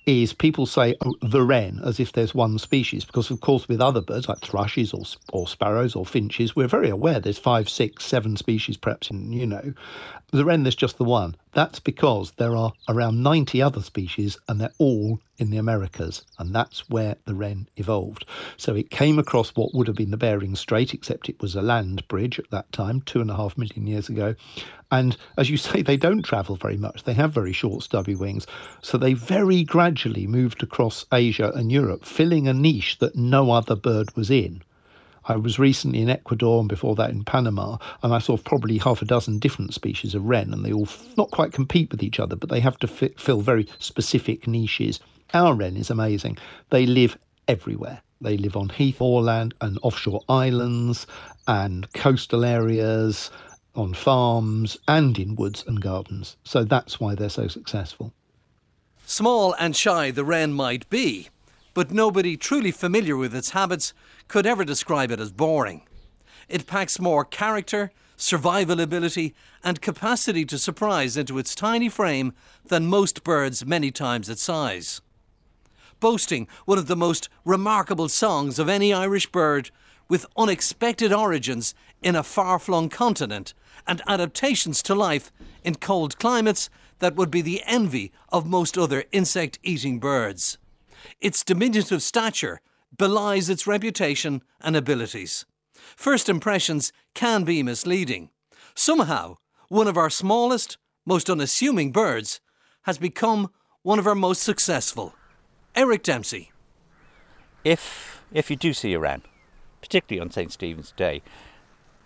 is 0.06 0.32
people 0.32 0.66
say 0.66 0.94
oh, 1.00 1.14
the 1.22 1.42
wren 1.42 1.80
as 1.84 1.98
if 1.98 2.12
there's 2.12 2.34
one 2.34 2.58
species, 2.58 3.04
because 3.04 3.30
of 3.30 3.40
course 3.40 3.68
with 3.68 3.80
other 3.80 4.00
birds 4.00 4.28
like 4.28 4.40
thrushes 4.40 4.92
or, 4.92 5.04
or 5.32 5.48
sparrows 5.48 5.96
or 5.96 6.04
finches, 6.04 6.54
we're 6.54 6.68
very 6.68 6.90
aware 6.90 7.20
there's 7.20 7.38
five, 7.38 7.68
six, 7.68 8.04
seven 8.04 8.36
species 8.36 8.76
perhaps, 8.76 9.10
in, 9.10 9.32
you 9.32 9.46
know. 9.46 9.72
The 10.30 10.44
wren, 10.44 10.64
there's 10.64 10.74
just 10.74 10.98
the 10.98 11.04
one. 11.04 11.36
That's 11.52 11.78
because 11.78 12.32
there 12.32 12.56
are 12.56 12.72
around 12.88 13.22
90 13.22 13.62
other 13.62 13.80
species 13.80 14.36
and 14.48 14.60
they're 14.60 14.72
all 14.78 15.20
in 15.38 15.50
the 15.50 15.58
Americas, 15.58 16.24
and 16.38 16.54
that's 16.54 16.88
where 16.88 17.16
the 17.24 17.34
wren 17.34 17.68
evolved. 17.76 18.24
So 18.56 18.74
it 18.74 18.90
came 18.90 19.18
across 19.18 19.50
what 19.50 19.74
would 19.74 19.86
have 19.86 19.96
been 19.96 20.10
the 20.10 20.16
Bering 20.16 20.54
Strait, 20.54 20.94
except 20.94 21.28
it 21.28 21.40
was 21.40 21.54
a 21.54 21.62
land 21.62 22.06
bridge 22.08 22.38
at 22.38 22.50
that 22.50 22.70
time, 22.72 23.00
two 23.02 23.20
and 23.20 23.30
a 23.30 23.36
half 23.36 23.56
million 23.58 23.86
years 23.86 24.08
ago. 24.08 24.34
And 24.90 25.16
as 25.36 25.50
you 25.50 25.56
say, 25.68 25.82
they 25.82 25.96
don't 25.96 26.22
travel 26.22 26.56
very 26.56 26.76
much. 26.76 27.04
They 27.04 27.14
have 27.14 27.32
very 27.32 27.52
short, 27.52 27.82
stubby 27.82 28.14
wings. 28.14 28.46
So 28.82 28.98
they 28.98 29.14
very 29.14 29.64
gradually 29.64 30.26
moved 30.26 30.62
across 30.62 31.06
Asia 31.12 31.52
and 31.54 31.70
Europe, 31.70 32.04
filling 32.04 32.48
a 32.48 32.54
niche 32.54 32.98
that 32.98 33.16
no 33.16 33.50
other 33.50 33.76
bird 33.76 34.14
was 34.16 34.30
in. 34.30 34.62
I 35.26 35.36
was 35.36 35.58
recently 35.58 36.02
in 36.02 36.10
Ecuador 36.10 36.60
and 36.60 36.68
before 36.68 36.94
that 36.96 37.10
in 37.10 37.24
Panama, 37.24 37.78
and 38.02 38.12
I 38.12 38.18
saw 38.18 38.36
probably 38.36 38.76
half 38.76 39.00
a 39.00 39.06
dozen 39.06 39.38
different 39.38 39.72
species 39.72 40.14
of 40.14 40.24
wren, 40.24 40.52
and 40.52 40.64
they 40.64 40.72
all 40.72 40.88
not 41.16 41.30
quite 41.30 41.52
compete 41.52 41.90
with 41.90 42.02
each 42.02 42.20
other, 42.20 42.36
but 42.36 42.50
they 42.50 42.60
have 42.60 42.78
to 42.80 42.86
fit, 42.86 43.18
fill 43.18 43.40
very 43.40 43.66
specific 43.78 44.46
niches. 44.46 45.00
Our 45.32 45.54
wren 45.54 45.78
is 45.78 45.88
amazing. 45.88 46.36
They 46.68 46.84
live 46.84 47.16
everywhere. 47.48 48.02
They 48.20 48.36
live 48.36 48.56
on 48.56 48.68
heath, 48.68 49.00
moorland, 49.00 49.54
and 49.62 49.78
offshore 49.82 50.22
islands, 50.28 51.06
and 51.46 51.90
coastal 51.94 52.44
areas, 52.44 53.30
on 53.74 53.94
farms, 53.94 54.78
and 54.86 55.18
in 55.18 55.36
woods 55.36 55.64
and 55.66 55.80
gardens. 55.80 56.36
So 56.44 56.64
that's 56.64 57.00
why 57.00 57.14
they're 57.14 57.28
so 57.28 57.48
successful. 57.48 58.12
Small 59.06 59.54
and 59.58 59.76
shy 59.76 60.10
the 60.10 60.24
wren 60.24 60.52
might 60.52 60.88
be, 60.88 61.28
but 61.74 61.90
nobody 61.90 62.36
truly 62.36 62.70
familiar 62.70 63.16
with 63.16 63.34
its 63.34 63.50
habits 63.50 63.92
could 64.28 64.46
ever 64.46 64.64
describe 64.64 65.10
it 65.10 65.20
as 65.20 65.32
boring. 65.32 65.82
It 66.48 66.66
packs 66.66 67.00
more 67.00 67.24
character, 67.24 67.90
survival 68.16 68.80
ability, 68.80 69.34
and 69.62 69.80
capacity 69.80 70.44
to 70.46 70.58
surprise 70.58 71.16
into 71.16 71.38
its 71.38 71.54
tiny 71.54 71.88
frame 71.88 72.32
than 72.64 72.86
most 72.86 73.24
birds 73.24 73.66
many 73.66 73.90
times 73.90 74.28
its 74.28 74.42
size. 74.42 75.00
Boasting 76.00 76.46
one 76.64 76.78
of 76.78 76.86
the 76.86 76.96
most 76.96 77.28
remarkable 77.44 78.08
songs 78.08 78.58
of 78.58 78.68
any 78.68 78.92
Irish 78.92 79.26
bird, 79.26 79.70
with 80.08 80.26
unexpected 80.36 81.12
origins 81.12 81.74
in 82.02 82.14
a 82.14 82.22
far 82.22 82.58
flung 82.58 82.88
continent 82.88 83.54
and 83.86 84.02
adaptations 84.06 84.82
to 84.82 84.94
life 84.94 85.32
in 85.62 85.74
cold 85.76 86.18
climates 86.18 86.70
that 86.98 87.16
would 87.16 87.30
be 87.30 87.42
the 87.42 87.62
envy 87.66 88.12
of 88.30 88.46
most 88.46 88.78
other 88.78 89.04
insect 89.12 89.58
eating 89.62 89.98
birds. 89.98 90.58
Its 91.20 91.44
diminutive 91.44 92.02
stature 92.02 92.60
belies 92.96 93.50
its 93.50 93.66
reputation 93.66 94.42
and 94.60 94.76
abilities. 94.76 95.44
First 95.96 96.28
impressions 96.28 96.92
can 97.14 97.44
be 97.44 97.62
misleading. 97.62 98.30
Somehow, 98.74 99.36
one 99.68 99.88
of 99.88 99.96
our 99.96 100.10
smallest, 100.10 100.78
most 101.04 101.28
unassuming 101.28 101.92
birds 101.92 102.40
has 102.82 102.98
become 102.98 103.50
one 103.82 103.98
of 103.98 104.06
our 104.06 104.14
most 104.14 104.42
successful. 104.42 105.14
Eric 105.74 106.02
Dempsey. 106.02 106.52
If 107.64 108.22
if 108.32 108.50
you 108.50 108.56
do 108.56 108.72
see 108.72 108.92
a 108.94 108.98
wren, 108.98 109.22
particularly 109.80 110.20
on 110.20 110.30
St. 110.30 110.52
Stephen's 110.52 110.92
Day, 110.92 111.22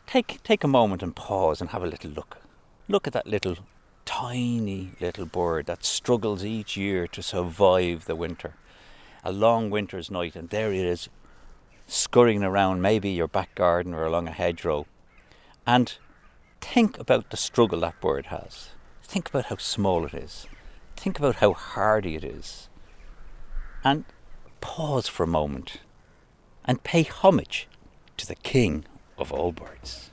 take 0.09 0.43
take 0.43 0.65
a 0.65 0.69
moment 0.69 1.03
and 1.03 1.15
pause 1.15 1.61
and 1.61 1.71
have 1.71 1.85
a 1.85 1.87
little 1.87 2.11
look. 2.11 2.39
Look 2.89 3.07
at 3.07 3.13
that 3.13 3.27
little 3.27 3.59
tiny 4.05 4.93
little 5.01 5.27
bird 5.27 5.67
that 5.67 5.85
struggles 5.85 6.45
each 6.45 6.77
year 6.77 7.07
to 7.07 7.23
survive 7.23 8.07
the 8.07 8.17
winter 8.17 8.55
a 9.25 9.33
long 9.33 9.71
winter's 9.71 10.11
night, 10.11 10.37
and 10.37 10.49
there 10.49 10.73
it 10.73 10.85
is, 10.85 11.09
scurrying 11.87 12.43
around 12.43 12.81
maybe 12.81 13.11
your 13.11 13.29
back 13.29 13.55
garden 13.55 13.95
or 13.95 14.05
along 14.05 14.29
a 14.29 14.33
hedgerow. 14.33 14.87
And 15.67 15.95
think 16.61 16.99
about 16.99 17.31
the 17.31 17.37
struggle 17.37 17.81
that 17.81 18.01
bird 18.01 18.27
has. 18.27 18.71
Think 19.03 19.29
about 19.29 19.47
how 19.47 19.57
small 19.57 20.07
it 20.07 20.15
is. 20.15 20.47
Think 20.97 21.19
about 21.19 21.37
how 21.37 21.53
hardy 21.53 22.15
it 22.15 22.25
is. 22.25 22.69
And 23.85 24.05
pause 24.61 25.09
for 25.09 25.25
a 25.25 25.27
moment 25.29 25.79
and 26.65 26.83
pay 26.83 27.03
homage 27.03 27.69
to 28.17 28.27
the 28.27 28.35
king 28.35 28.85
of 29.19 29.33
all 29.33 29.53
birds. 29.53 30.11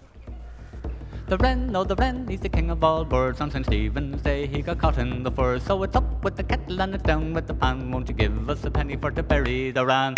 The 1.27 1.37
wren, 1.37 1.75
oh 1.75 1.83
the 1.83 1.95
wren, 1.95 2.27
he's 2.27 2.41
the 2.41 2.49
king 2.49 2.69
of 2.69 2.83
all 2.83 3.03
birds. 3.03 3.41
On 3.41 3.49
St. 3.49 3.65
Stephen's 3.65 4.21
Day 4.21 4.45
he 4.45 4.61
got 4.61 4.77
caught 4.77 4.99
in 4.99 5.23
the 5.23 5.31
fur. 5.31 5.57
So 5.57 5.81
it's 5.81 5.95
up 5.95 6.23
with 6.23 6.35
the 6.35 6.43
kettle 6.43 6.81
and 6.81 6.93
it's 6.93 7.03
down 7.03 7.33
with 7.33 7.47
the 7.47 7.55
pan. 7.55 7.91
Won't 7.91 8.09
you 8.09 8.13
give 8.13 8.47
us 8.47 8.63
a 8.63 8.69
penny 8.69 8.95
for 8.95 9.09
to 9.09 9.23
bury 9.23 9.71
the 9.71 9.85
wren? 9.85 10.15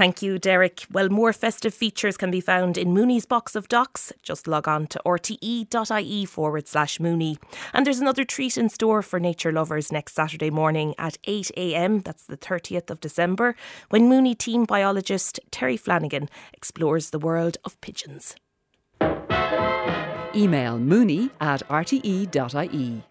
Thank 0.00 0.22
you, 0.22 0.38
Derek. 0.38 0.86
Well, 0.90 1.10
more 1.10 1.34
festive 1.34 1.74
features 1.74 2.16
can 2.16 2.30
be 2.30 2.40
found 2.40 2.78
in 2.78 2.94
Mooney's 2.94 3.26
box 3.26 3.54
of 3.54 3.68
docs. 3.68 4.14
Just 4.22 4.48
log 4.48 4.66
on 4.66 4.86
to 4.86 5.00
rte.ie 5.04 6.24
forward 6.24 6.66
slash 6.66 6.98
Mooney. 6.98 7.36
And 7.74 7.84
there's 7.84 8.00
another 8.00 8.24
treat 8.24 8.56
in 8.56 8.70
store 8.70 9.02
for 9.02 9.20
nature 9.20 9.52
lovers 9.52 9.92
next 9.92 10.14
Saturday 10.14 10.48
morning 10.48 10.94
at 10.96 11.18
8am, 11.24 12.02
that's 12.02 12.24
the 12.24 12.38
30th 12.38 12.88
of 12.88 13.00
December, 13.00 13.54
when 13.90 14.08
Mooney 14.08 14.34
team 14.34 14.64
biologist 14.64 15.38
Terry 15.50 15.76
Flanagan 15.76 16.30
explores 16.54 17.10
the 17.10 17.18
world 17.18 17.58
of 17.66 17.78
pigeons. 17.82 18.34
Email 20.34 20.78
mooney 20.78 21.28
at 21.42 21.60
rte.ie. 21.68 23.09